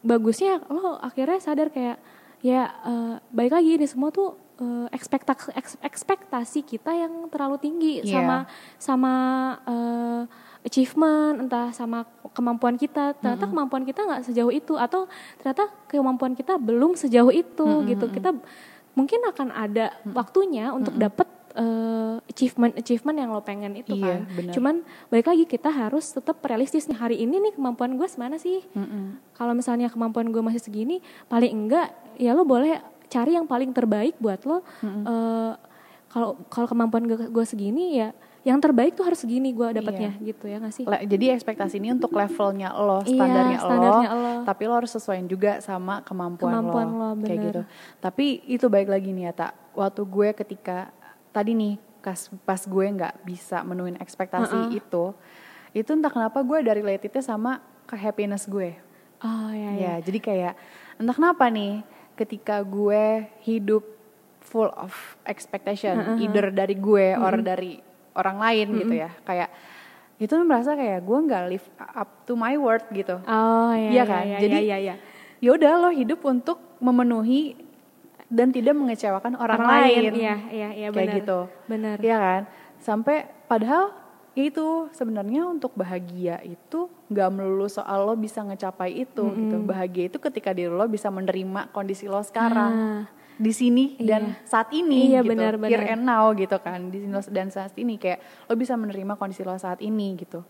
bagusnya 0.00 0.60
lo 0.68 0.96
akhirnya 0.96 1.40
sadar 1.40 1.68
kayak 1.68 2.00
ya 2.40 2.72
uh, 2.84 3.14
balik 3.28 3.52
lagi 3.52 3.76
ini 3.76 3.84
semua 3.84 4.08
tuh 4.08 4.32
uh, 4.60 4.88
ekspektasi 4.92 5.52
ekspektasi 5.84 6.64
kita 6.64 6.88
yang 6.96 7.28
terlalu 7.28 7.60
tinggi 7.60 8.00
Iya. 8.00 8.12
sama 8.16 8.36
sama 8.80 9.14
uh, 9.68 10.22
achievement 10.62 11.40
entah 11.40 11.70
sama 11.70 12.04
kemampuan 12.30 12.74
kita. 12.74 13.16
Ternyata 13.16 13.44
kemampuan 13.46 13.82
kita 13.82 14.00
nggak 14.02 14.22
sejauh 14.24 14.50
itu 14.50 14.74
atau 14.74 15.08
ternyata 15.36 15.68
kemampuan 15.86 16.32
kita 16.32 16.56
belum 16.56 16.94
sejauh 16.94 17.30
itu 17.30 17.66
gitu. 17.86 18.06
Kita 18.08 18.30
mungkin 18.92 19.20
akan 19.24 19.48
ada 19.50 19.94
waktunya 20.06 20.68
untuk 20.70 20.92
dapet 20.94 21.24
uh, 21.54 22.18
achievement 22.26 22.74
achievement 22.74 23.16
yang 23.16 23.30
lo 23.30 23.40
pengen 23.40 23.72
itu 23.72 23.94
Iya, 23.94 24.18
kan. 24.18 24.20
benar. 24.28 24.52
cuman 24.52 24.74
balik 25.08 25.26
lagi 25.26 25.44
kita 25.46 25.70
harus 25.70 26.10
tetap 26.10 26.42
realistis 26.42 26.86
nih 26.86 26.98
hari 26.98 27.16
ini 27.18 27.38
nih 27.40 27.52
kemampuan 27.54 27.94
gue 27.94 28.06
semana 28.06 28.36
sih? 28.36 28.60
Mm-mm. 28.72 29.18
kalau 29.32 29.54
misalnya 29.54 29.86
kemampuan 29.88 30.28
gue 30.28 30.42
masih 30.42 30.58
segini 30.58 30.98
paling 31.26 31.50
enggak 31.50 31.90
ya 32.16 32.34
lo 32.34 32.42
boleh 32.42 32.82
cari 33.06 33.34
yang 33.34 33.46
paling 33.46 33.70
terbaik 33.70 34.18
buat 34.18 34.42
lo 34.42 34.62
Eh, 34.82 35.52
kalau 36.10 36.36
kalau 36.50 36.66
kemampuan 36.66 37.06
gue, 37.06 37.30
gue 37.30 37.44
segini 37.46 37.96
ya 37.96 38.10
yang 38.40 38.56
terbaik 38.56 38.96
tuh 38.96 39.04
harus 39.04 39.20
segini 39.20 39.52
gue 39.52 39.68
dapatnya 39.70 40.16
gitu 40.18 40.48
ya 40.48 40.56
nggak 40.58 40.74
sih? 40.74 40.84
Le- 40.88 41.04
jadi 41.04 41.36
ekspektasi 41.36 41.76
ini 41.76 41.92
untuk 41.92 42.10
levelnya 42.10 42.72
lo, 42.72 43.04
Iya, 43.04 43.06
standarnya, 43.06 43.58
standarnya 43.60 44.08
lo, 44.10 44.18
lo. 44.18 44.32
tapi 44.42 44.62
lo 44.64 44.74
harus 44.74 44.90
sesuaiin 44.90 45.28
juga 45.28 45.60
sama 45.60 46.00
kemampuan, 46.00 46.50
Kemampuan 46.56 46.86
lo, 46.88 47.14
lo, 47.14 47.20
kayak 47.20 47.38
gitu. 47.44 47.60
Tapi 48.00 48.40
itu 48.48 48.66
baik 48.66 48.88
lagi 48.88 49.12
nih 49.12 49.28
ya 49.28 49.32
tak, 49.36 49.52
waktu 49.76 50.02
gue 50.02 50.28
ketika 50.34 50.88
tadi 51.30 51.52
nih 51.52 51.74
pas 52.00 52.16
pas 52.42 52.58
gue 52.58 52.84
nggak 52.90 53.14
bisa 53.22 53.60
menuhin 53.60 54.00
ekspektasi 54.00 54.56
itu, 54.72 55.12
itu 55.70 55.90
entah 55.92 56.08
kenapa 56.08 56.40
gue 56.40 56.64
dari 56.64 56.80
relatednya 56.80 57.20
sama 57.20 57.60
ke 57.84 57.92
happiness 57.92 58.48
gue. 58.48 58.72
oh 59.20 59.52
ya 59.52 59.70
ya 59.70 59.76
Ya, 59.76 59.94
jadi 60.00 60.16
kayak 60.18 60.54
entah 60.96 61.12
kenapa 61.12 61.44
nih 61.52 61.84
ketika 62.16 62.64
gue 62.64 63.28
hidup 63.44 63.99
full 64.40 64.72
of 64.72 64.90
expectation, 65.24 65.94
either 66.18 66.50
dari 66.50 66.74
gue 66.74 67.14
or 67.14 67.38
dari 67.38 67.78
orang 68.12 68.36
lain 68.36 68.66
gitu 68.76 68.94
ya, 68.98 69.10
kayak 69.22 69.48
itu 70.18 70.36
merasa 70.38 70.74
kayak 70.74 71.00
gue 71.00 71.18
nggak 71.22 71.42
live 71.46 71.66
up 71.78 72.24
to 72.24 72.34
my 72.34 72.52
word 72.54 72.84
gitu. 72.90 73.16
oh 73.18 73.72
ya 73.72 73.88
Iya 73.88 73.96
ya, 73.96 74.04
kan? 74.04 74.24
ya, 74.26 74.38
Jadi 74.38 74.56
ya, 74.58 74.62
ya, 74.66 74.78
ya. 74.82 74.94
ya 75.38 75.50
udah 75.50 75.72
lo 75.78 75.90
hidup 75.90 76.20
untuk 76.22 76.58
memenuhi 76.78 77.56
dan 78.26 78.48
tidak 78.48 78.74
mengecewakan 78.74 79.34
orang, 79.34 79.58
lain. 79.58 80.12
iya 80.14 80.36
iya 80.46 80.68
iya 80.72 80.88
kayak 80.88 80.94
benar 80.94 81.16
gitu. 81.16 81.38
benar 81.66 81.96
Iya 81.98 82.16
kan? 82.16 82.42
Sampai 82.76 83.16
padahal 83.44 83.90
ya 84.30 84.46
itu 84.46 84.66
sebenarnya 84.90 85.42
untuk 85.44 85.74
bahagia 85.74 86.38
itu 86.40 86.86
nggak 87.06 87.28
melulu 87.28 87.66
soal 87.66 88.04
lo 88.04 88.14
bisa 88.14 88.40
ngecapai 88.40 89.00
itu 89.00 89.24
gitu. 89.26 89.56
Bahagia 89.60 90.06
itu 90.06 90.18
ketika 90.18 90.50
diri 90.50 90.68
lo 90.68 90.84
bisa 90.84 91.08
menerima 91.08 91.70
kondisi 91.70 92.06
lo 92.06 92.20
sekarang 92.20 92.72
Ah. 92.72 93.02
Di 93.40 93.50
sini 93.50 93.96
dan 93.96 94.36
saat 94.44 94.68
ini 94.70 95.08
Iya, 95.08 95.24
gitu. 95.24 95.32
benar, 95.32 95.56
Here 95.58 95.80
benar. 95.80 95.92
and 95.92 96.04
now 96.04 96.28
gitu 96.30 96.56
kan. 96.56 96.92
Di 96.92 97.00
sini 97.00 97.12
dan 97.30 97.48
saat 97.48 97.72
ini 97.74 97.96
kayak 97.96 98.20
lo 98.44 98.54
bisa 98.54 98.76
menerima 98.76 99.16
kondisi 99.16 99.40
lo 99.40 99.56
saat 99.56 99.80
ini 99.80 100.12
gitu. 100.14 100.44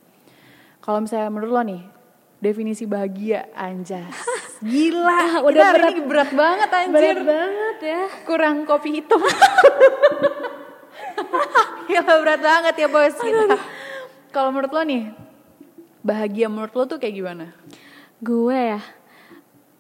Kalau 0.79 0.99
misalnya 0.99 1.31
menurut 1.31 1.53
lo 1.53 1.63
nih 1.63 1.83
definisi 2.37 2.85
bahagia 2.85 3.47
anjas. 3.53 4.11
Gila, 4.61 5.07
Ah, 5.09 5.33
udah 5.41 5.65
hari 5.67 5.79
berat. 5.79 5.91
ini 5.91 6.03
berat 6.03 6.31
banget 6.35 6.69
anjir. 6.71 6.93
berat 6.93 7.23
banget 7.25 7.77
ya 7.81 8.01
Kurang 8.23 8.57
kopi 8.65 8.91
hitam. 8.95 9.23
Gila 11.87 12.15
berat 12.19 12.41
banget 12.41 12.75
ya 12.77 12.87
bos 12.87 13.15
kita. 13.15 13.57
Kalau 14.31 14.51
menurut 14.51 14.71
lo 14.71 14.83
nih, 14.83 15.11
bahagia 16.01 16.47
menurut 16.47 16.73
lo 16.73 16.85
tuh 16.87 16.99
kayak 16.99 17.15
gimana? 17.15 17.47
gue 18.21 18.53
ya 18.53 18.85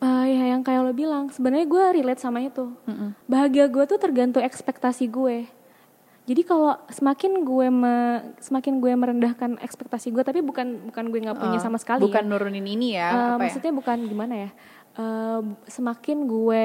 eh, 0.00 0.26
ya 0.26 0.44
yang 0.48 0.60
kayak 0.60 0.80
lo 0.80 0.92
bilang 0.92 1.28
sebenarnya 1.28 1.66
gue 1.66 1.84
relate 1.94 2.18
sama 2.18 2.40
itu. 2.40 2.72
Bahagia 3.24 3.66
gue 3.66 3.84
tuh 3.86 3.96
tergantung 3.96 4.40
ekspektasi 4.40 5.06
gue. 5.06 5.44
Jadi 6.22 6.42
kalau 6.42 6.78
semakin 6.86 7.42
gue 7.42 7.66
me- 7.68 8.22
semakin 8.38 8.78
gue 8.78 8.92
merendahkan 8.92 9.58
ekspektasi 9.58 10.08
gue 10.08 10.22
tapi 10.22 10.40
bukan 10.40 10.88
bukan 10.88 11.04
gue 11.06 11.20
nggak 11.20 11.36
punya 11.36 11.58
Eh, 11.58 11.62
sama 11.62 11.76
sekali. 11.76 12.00
Bukan 12.00 12.22
ya. 12.22 12.28
nurunin 12.28 12.62
ini 12.64 12.94
ya, 12.94 13.08
Eh, 13.08 13.12
apa 13.12 13.34
ya? 13.34 13.40
maksudnya 13.40 13.72
bukan 13.72 13.98
gimana 14.04 14.34
ya? 14.38 14.50
Eh, 14.92 15.40
semakin 15.66 16.18
gue 16.24 16.62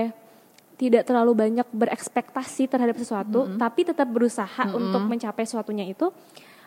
tidak 0.76 1.04
terlalu 1.04 1.32
banyak 1.34 1.68
berekspektasi 1.72 2.68
terhadap 2.68 2.96
sesuatu 2.96 3.48
tapi 3.56 3.84
tetap 3.86 4.06
berusaha 4.06 4.70
untuk 4.70 5.08
mencapai 5.08 5.44
sesuatunya 5.44 5.88
itu 5.88 6.12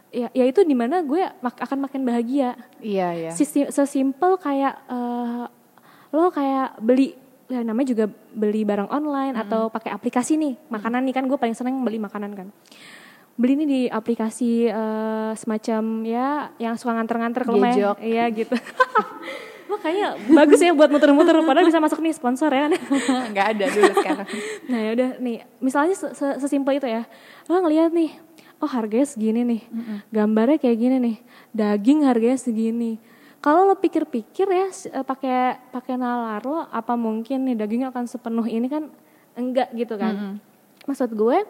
ya, 0.09 0.33
ya 0.33 0.42
itu 0.42 0.64
di 0.64 0.72
mana 0.72 1.00
gue 1.00 1.20
mak- 1.38 1.61
akan 1.61 1.78
makin 1.83 2.02
bahagia. 2.02 2.57
Iya, 2.78 3.09
iya. 3.14 3.31
Sisi- 3.31 3.68
sesimpel 3.68 4.37
kayak 4.38 4.74
eh, 4.88 5.44
lo 6.11 6.29
kayak 6.29 6.79
beli 6.79 7.12
ya 7.47 7.61
namanya 7.61 7.88
juga 7.88 8.05
beli 8.31 8.61
barang 8.61 8.88
online 8.88 9.33
atau 9.38 9.68
pakai 9.68 9.88
aplikasi 9.90 10.37
nih 10.37 10.55
makanan 10.68 11.01
nih. 11.03 11.14
Kan 11.14 11.25
gue 11.25 11.37
paling 11.37 11.53
seneng 11.53 11.81
beli 11.81 11.97
makanan 11.97 12.33
kan. 12.33 12.49
Beli 13.35 13.55
nih 13.57 13.66
di 13.66 13.81
aplikasi 13.87 14.66
eh, 14.66 15.33
semacam 15.33 15.83
ya 16.03 16.29
yang 16.57 16.75
suka 16.75 16.92
nganter-nganter 16.92 17.42
main. 17.51 17.73
Gejok. 17.73 17.97
iya 18.01 18.25
gitu. 18.29 18.53
Makanya 19.68 20.16
bagus 20.38 20.59
ya 20.59 20.73
buat 20.73 20.88
muter-muter 20.88 21.37
padahal 21.38 21.64
bisa 21.64 21.79
masuk 21.79 22.01
nih 22.01 22.12
sponsor 22.12 22.49
ya. 22.49 22.73
Nggak 23.33 23.47
ada 23.55 23.64
dulu 23.68 23.92
sekarang. 23.94 24.27
Nah 24.66 24.79
ya 24.81 24.90
udah 24.92 25.11
nih, 25.21 25.37
misalnya 25.61 25.94
se- 25.94 26.12
se- 26.12 26.38
sesimpel 26.38 26.77
itu 26.77 26.88
ya, 26.88 27.05
lo 27.47 27.61
ngeliat 27.61 27.92
nih, 27.92 28.16
oh 28.59 28.66
harganya 28.66 29.05
segini 29.05 29.44
nih, 29.44 29.61
gambarnya 30.09 30.57
kayak 30.59 30.79
gini 30.79 30.97
nih, 30.99 31.16
daging 31.53 32.01
harganya 32.03 32.40
segini. 32.40 32.97
Kalau 33.38 33.64
lo 33.64 33.74
pikir-pikir 33.74 34.46
ya, 34.46 34.66
eh, 34.66 35.03
pakai 35.03 35.37
pakai 35.70 35.94
nalar 35.94 36.42
lo, 36.42 36.66
apa 36.66 36.94
mungkin 36.94 37.46
nih 37.46 37.55
dagingnya 37.55 37.88
akan 37.88 38.05
sepenuh 38.05 38.44
ini 38.44 38.66
kan? 38.66 38.90
Enggak 39.33 39.70
gitu 39.72 39.94
kan? 39.94 40.14
Maksud 40.85 41.12
gue, 41.12 41.44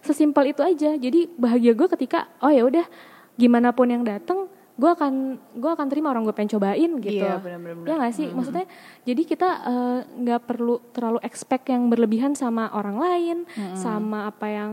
sesimpel 0.00 0.48
itu 0.48 0.62
aja. 0.62 0.94
Jadi 0.94 1.26
bahagia 1.34 1.74
gue 1.74 1.88
ketika, 1.90 2.30
oh 2.38 2.48
ya 2.48 2.62
udah, 2.62 2.86
gimana 3.34 3.74
pun 3.74 3.90
yang 3.90 4.00
datang, 4.00 4.46
gue 4.74 4.86
akan 4.88 5.12
gue 5.52 5.68
akan 5.68 5.86
terima 5.86 6.08
orang 6.08 6.22
gue 6.22 6.32
pengen 6.32 6.54
cobain 6.54 6.90
gitu. 6.98 7.20
Iya, 7.20 7.38
benar-benar. 7.38 7.84
Ya 7.84 7.94
nggak 7.96 8.14
sih? 8.14 8.26
Maksudnya 8.32 8.66
jadi 9.04 9.22
kita 9.24 9.48
eh, 9.62 9.98
nggak 10.16 10.40
perlu 10.44 10.74
terlalu 10.90 11.18
expect 11.20 11.68
yang 11.68 11.86
berlebihan 11.86 12.32
sama 12.32 12.70
orang 12.70 12.96
lain, 12.96 13.38
sama 13.74 14.26
apa 14.26 14.46
yang 14.46 14.72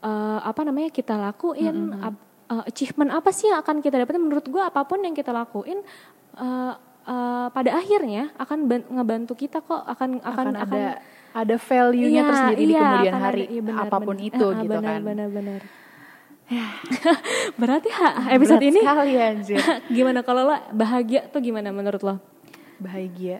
eh, 0.00 0.38
apa 0.42 0.60
namanya 0.60 0.90
kita 0.90 1.14
lakuin, 1.14 1.68
ap- 2.02 2.28
eh, 2.50 2.62
achievement 2.66 3.10
apa 3.10 3.30
sih 3.30 3.46
yang 3.46 3.58
akan 3.58 3.78
kita 3.78 3.96
dapetin? 3.96 4.20
Menurut 4.20 4.44
gue 4.44 4.60
apa 4.60 4.82
pun 4.82 4.98
yang 4.98 5.12
kita 5.12 5.30
lakuin 5.30 5.80
eh, 6.36 6.72
eh, 7.04 7.46
pada 7.48 7.70
akhirnya 7.72 8.34
akan 8.36 8.58
ban- 8.64 8.88
ngebantu 8.88 9.34
kita 9.34 9.58
kok 9.60 9.80
akan 9.80 10.18
akan 10.20 10.46
akan, 10.52 10.56
ada 10.58 10.84
ada 11.30 11.56
value-nya 11.56 12.10
Iya, 12.16 12.26
tersendiri 12.26 12.58
di 12.60 12.66
iya, 12.68 12.82
kemudian 12.82 13.06
akan 13.08 13.22
hari 13.22 13.40
ada- 13.40 13.52
iya, 13.52 13.62
benar, 13.62 13.82
apa 13.84 13.96
pun 14.00 14.16
benar. 14.16 14.28
itu 14.28 14.46
Ah, 14.46 14.58
gitu 14.58 14.74
benar, 14.74 14.84
kan. 14.84 15.00
Benar 15.04 15.28
benar. 15.30 15.60
Berarti 17.56 17.88
ha, 17.92 18.08
episode 18.28 18.58
Berat 18.58 18.70
ini 18.70 18.80
sekali 18.80 19.12
anjir. 19.14 19.58
gimana 19.96 20.20
kalau 20.20 20.42
lo 20.44 20.56
bahagia 20.72 21.30
tuh 21.30 21.38
gimana 21.38 21.70
menurut 21.70 22.02
lo? 22.02 22.18
Bahagia. 22.76 23.38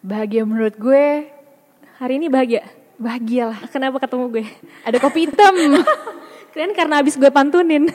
Bahagia 0.00 0.44
menurut 0.44 0.76
gue 0.76 1.28
Hari 1.96 2.16
ini 2.16 2.28
bahagia. 2.28 2.64
bahagia 2.96 3.48
lah. 3.48 3.58
Kenapa 3.66 3.96
ketemu 3.98 4.24
gue? 4.30 4.44
Ada 4.82 4.96
kopi 4.98 5.24
hitam. 5.24 5.52
Keren 6.50 6.72
karena 6.72 6.98
abis 6.98 7.14
gue 7.14 7.28
pantunin. 7.28 7.86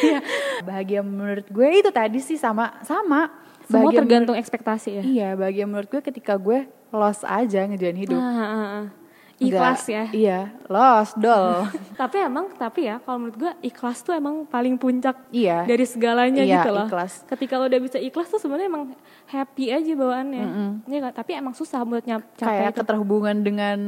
Iya. 0.00 0.20
bahagia 0.62 1.00
menurut 1.02 1.44
gue 1.46 1.68
itu 1.76 1.90
tadi 1.90 2.18
sih 2.18 2.36
sama 2.36 2.72
sama. 2.80 3.28
Semua 3.64 3.86
Bahagia 3.86 3.98
tergantung 4.00 4.34
ekspektasi 4.34 4.88
ya. 4.90 5.02
Iya, 5.02 5.28
bahagia 5.34 5.64
menurut 5.64 5.86
gue 5.88 6.00
ketika 6.00 6.34
gue 6.34 6.64
lost 6.90 7.22
aja 7.22 7.62
ngejalanin 7.62 8.00
hidup. 8.00 8.16
Ah, 8.16 8.40
ah, 8.40 8.50
ah. 8.80 8.86
Ikhlas 9.38 9.80
Nggak- 9.80 9.88
ya. 9.88 10.04
Iya, 10.10 10.40
lost 10.66 11.14
dol. 11.16 11.64
tapi 12.00 12.16
emang 12.18 12.52
tapi 12.54 12.84
ya 12.84 12.98
kalau 12.98 13.18
menurut 13.20 13.38
gue 13.38 13.52
ikhlas 13.62 14.00
tuh 14.00 14.12
emang 14.12 14.44
paling 14.44 14.74
puncak 14.74 15.16
Iya. 15.30 15.64
dari 15.64 15.84
segalanya 15.84 16.42
Iya, 16.42 16.60
gitu 16.60 16.70
loh. 16.70 16.86
ikhlas. 16.86 17.24
Ketika 17.24 17.56
lo 17.56 17.64
udah 17.66 17.80
bisa 17.80 17.96
ikhlas 17.96 18.26
tuh 18.26 18.36
sebenarnya 18.36 18.68
emang 18.68 18.92
happy 19.26 19.70
aja 19.70 19.92
bawaannya. 19.94 20.44
Iya 20.84 20.98
kan? 21.02 21.12
Tapi 21.14 21.30
emang 21.34 21.52
susah 21.52 21.80
buat 21.82 22.02
nyap 22.02 22.20
capai 22.36 22.52
kayak 22.58 22.72
itu. 22.72 22.78
keterhubungan 22.80 23.36
dengan? 23.40 23.78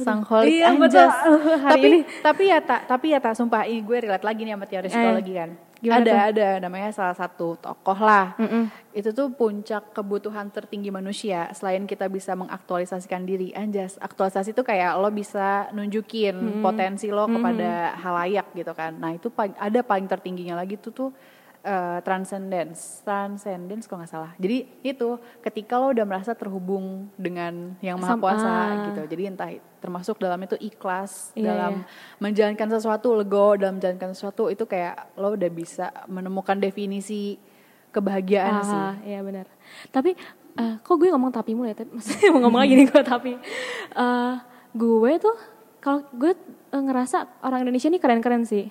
Sang 0.00 0.22
holik 0.24 0.52
Iya, 0.62 0.66
anjas. 0.72 1.12
betul. 1.20 1.38
Tapi 1.68 1.86
ini. 1.86 2.00
tapi 2.24 2.42
ya 2.48 2.58
tak 2.64 2.80
tapi 2.88 3.06
ya 3.12 3.18
tak 3.20 3.34
sumpah 3.36 3.62
ih, 3.68 3.84
gue 3.84 3.98
relate 4.08 4.24
lagi 4.24 4.40
nih 4.44 4.54
sama 4.56 4.66
teori 4.66 4.88
psikologi 4.88 5.32
kan. 5.36 5.50
Eh, 5.52 5.80
gimana 5.82 5.98
ada 5.98 6.12
tuh? 6.14 6.28
ada 6.30 6.48
namanya 6.62 6.90
salah 6.94 7.16
satu 7.18 7.58
tokoh 7.58 7.98
lah. 7.98 8.38
Mm-mm. 8.38 8.70
Itu 8.94 9.10
tuh 9.10 9.34
puncak 9.34 9.90
kebutuhan 9.90 10.46
tertinggi 10.54 10.94
manusia 10.94 11.50
selain 11.52 11.82
kita 11.90 12.06
bisa 12.06 12.38
mengaktualisasikan 12.38 13.26
diri. 13.26 13.50
Anjas, 13.52 13.98
aktualisasi 13.98 14.54
itu 14.54 14.62
kayak 14.62 14.94
lo 15.02 15.10
bisa 15.10 15.66
nunjukin 15.74 16.62
potensi 16.62 17.10
lo 17.10 17.26
kepada 17.26 17.98
halayak 17.98 18.54
gitu 18.54 18.72
kan. 18.78 18.94
Nah, 18.94 19.18
itu 19.18 19.26
ada 19.36 19.80
paling 19.82 20.06
tertingginya 20.06 20.54
lagi 20.54 20.78
tuh 20.78 20.94
tuh 20.94 21.10
eh, 21.62 21.98
transcendence, 22.02 23.06
transcendence 23.06 23.86
kalau 23.86 24.02
nggak 24.02 24.12
salah. 24.12 24.32
Jadi 24.38 24.66
itu 24.82 25.18
ketika 25.42 25.78
lo 25.78 25.94
udah 25.94 26.06
merasa 26.06 26.34
terhubung 26.34 27.08
dengan 27.14 27.78
yang 27.78 27.98
maha 28.02 28.18
kuasa 28.18 28.52
gitu. 28.90 29.02
Jadi 29.06 29.22
entah 29.30 29.50
termasuk 29.82 30.22
dalam 30.22 30.38
itu 30.46 30.54
ikhlas 30.62 31.34
Iya, 31.34 31.50
dalam 31.50 31.72
menjalankan 32.22 32.68
sesuatu 32.70 33.18
lego 33.18 33.58
dalam 33.58 33.82
menjalankan 33.82 34.14
sesuatu 34.14 34.46
itu 34.46 34.62
kayak 34.62 35.10
lo 35.18 35.34
udah 35.34 35.50
bisa 35.50 35.90
menemukan 36.06 36.58
definisi 36.58 37.38
kebahagiaan 37.90 38.54
sih. 38.62 38.78
Ah, 38.78 38.94
iya 39.02 39.20
benar. 39.22 39.46
Tapi 39.90 40.14
eh, 40.58 40.74
kok 40.82 40.94
gue 40.98 41.10
ngomong 41.10 41.34
tapi 41.34 41.54
mulu 41.54 41.70
ya? 41.70 41.76
Tapi 41.78 41.90
maksudnya 41.94 42.28
mau 42.30 42.40
ngomong 42.46 42.60
lagi 42.62 42.74
nih 42.78 42.86
gue 42.90 43.02
tapi. 43.02 43.32
Eh, 43.94 44.34
gue 44.72 45.12
tuh 45.18 45.36
kalau 45.82 46.06
gue 46.14 46.32
ngerasa 46.72 47.42
orang 47.44 47.66
Indonesia 47.66 47.90
ini 47.90 47.98
keren-keren 47.98 48.46
sih. 48.46 48.70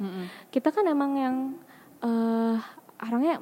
Kita 0.49 0.71
kan 0.71 0.87
emang 0.87 1.11
yang 1.19 1.35
eh 2.01 2.57
orangnya 3.01 3.41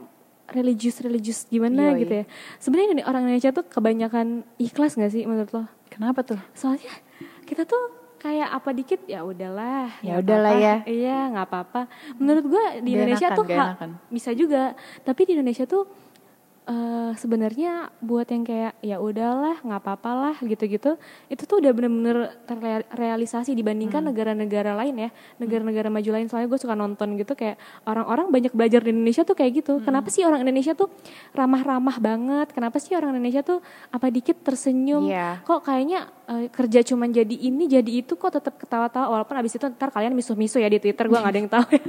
religius 0.50 0.98
religius 1.00 1.46
gimana 1.46 1.94
Yoi. 1.94 2.02
gitu 2.02 2.14
ya. 2.16 2.26
Sebenarnya 2.58 3.06
orang 3.06 3.22
Indonesia 3.24 3.52
tuh 3.52 3.64
kebanyakan 3.64 4.28
ikhlas 4.58 4.96
gak 4.96 5.12
sih 5.12 5.24
menurut 5.24 5.52
lo? 5.52 5.64
Kenapa 5.88 6.24
tuh? 6.24 6.40
Soalnya 6.52 6.90
kita 7.44 7.64
tuh 7.64 7.78
kayak 8.18 8.52
apa 8.52 8.70
dikit 8.72 9.00
ya 9.06 9.24
udahlah 9.24 9.88
Ya 10.02 10.20
udahlah 10.20 10.52
ya. 10.54 10.76
iya 10.84 11.32
nggak 11.32 11.46
apa-apa 11.46 11.88
menurut 12.20 12.46
gue 12.46 12.64
di 12.84 12.92
Gak 12.92 12.96
Indonesia 13.00 13.28
enakan, 13.32 13.40
tuh 13.40 13.46
ha- 13.56 13.76
bisa 14.12 14.30
juga 14.36 14.76
tapi 15.08 15.24
di 15.24 15.40
Indonesia 15.40 15.64
tuh 15.64 15.88
eh, 16.66 17.12
sebenarnya 17.14 17.94
buat 18.00 18.26
yang 18.26 18.42
kayak 18.42 18.74
ya 18.80 18.98
udahlah 18.98 19.60
nggak 19.60 19.80
apa-apa 19.80 20.10
lah 20.14 20.36
gitu-gitu 20.40 20.94
itu 21.28 21.42
tuh 21.42 21.58
udah 21.58 21.70
bener-bener 21.70 22.38
terrealisasi 22.46 23.52
dibandingkan 23.52 24.00
Hmm. 24.00 24.08
negara-negara 24.10 24.74
lain 24.76 24.96
ya 24.98 25.10
negara-negara 25.38 25.88
maju 25.88 26.10
lain 26.12 26.26
soalnya 26.26 26.48
gue 26.48 26.58
suka 26.58 26.74
nonton 26.74 27.14
gitu 27.16 27.34
kayak 27.34 27.56
orang-orang 27.84 28.30
banyak 28.30 28.52
belajar 28.52 28.80
di 28.80 28.90
Indonesia 28.90 29.22
tuh 29.22 29.34
kayak 29.34 29.52
gitu 29.58 29.72
Hmm. 29.76 29.84
kenapa 29.84 30.08
sih 30.10 30.22
orang 30.22 30.42
Indonesia 30.42 30.74
tuh 30.74 30.88
ramah-ramah 31.32 31.96
banget 31.98 32.48
kenapa 32.50 32.78
sih 32.78 32.94
orang 32.94 33.14
Indonesia 33.14 33.42
tuh 33.42 33.60
apa 33.90 34.08
dikit 34.08 34.40
tersenyum 34.40 35.06
Iya. 35.06 35.42
kok 35.42 35.64
kayaknya 35.64 36.08
eh, 36.26 36.46
kerja 36.48 36.80
cuman 36.84 37.10
jadi 37.10 37.34
ini 37.34 37.64
jadi 37.68 37.90
itu 37.96 38.14
kok 38.14 38.32
tetap 38.32 38.56
ketawa-tawa 38.56 39.12
walaupun 39.12 39.36
abis 39.36 39.56
itu 39.56 39.64
ntar 39.68 39.90
kalian 39.90 40.12
misuh-misuh 40.12 40.58
ya 40.58 40.68
di 40.68 40.78
Twitter 40.78 41.06
gue 41.06 41.16
nggak 41.16 41.28
ada 41.28 41.38
yang 41.38 41.50
tahu 41.50 41.66
ya. 41.72 41.82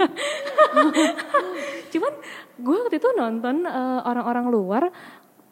cuman 1.93 2.13
gue 2.61 2.77
waktu 2.77 2.97
itu 3.01 3.09
nonton 3.17 3.65
eh, 3.65 4.01
orang-orang 4.05 4.47
luar 4.49 4.85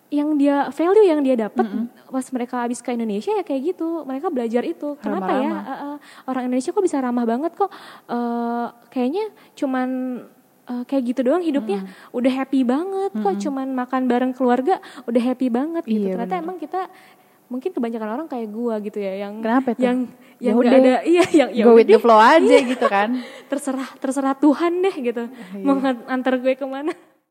yang 0.09 0.40
dia 0.40 0.73
value 0.73 1.05
yang 1.05 1.21
dia 1.21 1.37
dapat 1.37 1.68
pas 2.09 2.25
mereka 2.33 2.64
habis 2.64 2.81
ke 2.81 2.97
Indonesia 2.97 3.29
ya 3.29 3.44
kayak 3.44 3.77
gitu. 3.77 4.09
Mereka 4.09 4.33
belajar 4.33 4.64
itu. 4.64 4.97
Kenapa 5.05 5.37
ya? 5.37 5.53
Ramah-ramah. 5.53 5.64
eh, 5.68 5.85
eh, 5.85 5.97
orang 6.25 6.42
Indonesia 6.49 6.71
kok 6.73 6.85
bisa 6.85 6.97
ramah 6.97 7.25
banget 7.29 7.53
kok? 7.53 7.68
Eh, 8.09 8.66
kayaknya 8.88 9.25
cuman 9.53 9.88
eh, 10.64 10.83
kayak 10.88 11.03
gitu 11.12 11.21
doang 11.29 11.44
hidupnya. 11.44 11.85
Udah 12.16 12.33
happy 12.33 12.64
banget 12.64 13.12
kok. 13.21 13.35
Cuman 13.37 13.68
makan 13.77 14.03
bareng 14.09 14.33
keluarga 14.33 14.81
udah 15.05 15.23
happy 15.23 15.53
banget 15.53 15.85
gitu. 15.85 16.09
Iya, 16.09 16.16
ternyata 16.16 16.35
bener. 16.40 16.44
emang 16.49 16.57
kita 16.57 16.81
mungkin 17.48 17.70
kebanyakan 17.70 18.08
orang 18.11 18.26
kayak 18.26 18.48
gua 18.48 18.76
gitu 18.78 18.96
ya 18.96 19.24
yang 19.24 19.40
Kenapa 19.40 19.72
tuh? 19.72 19.82
yang 19.82 19.98
Ya 20.38 20.54
yang 20.54 20.56
udah. 20.56 20.70
ada 20.70 20.94
iya 21.02 21.24
yang 21.34 21.50
ya 21.50 21.64
Go 21.64 21.74
with 21.74 21.82
udah 21.82 21.90
the 21.90 21.98
flow 21.98 22.14
aja 22.16 22.46
Iya. 22.54 22.68
gitu 22.68 22.87
kan. 22.87 23.08
terserah 23.50 23.88
terserah 23.96 24.34
Tuhan 24.34 24.72
deh 24.78 24.94
gitu 25.02 25.24
mau 25.58 25.74
ngan- 25.74 26.06
antar 26.06 26.37
gue 26.37 26.54
ke 26.54 26.62
mana 26.62 26.94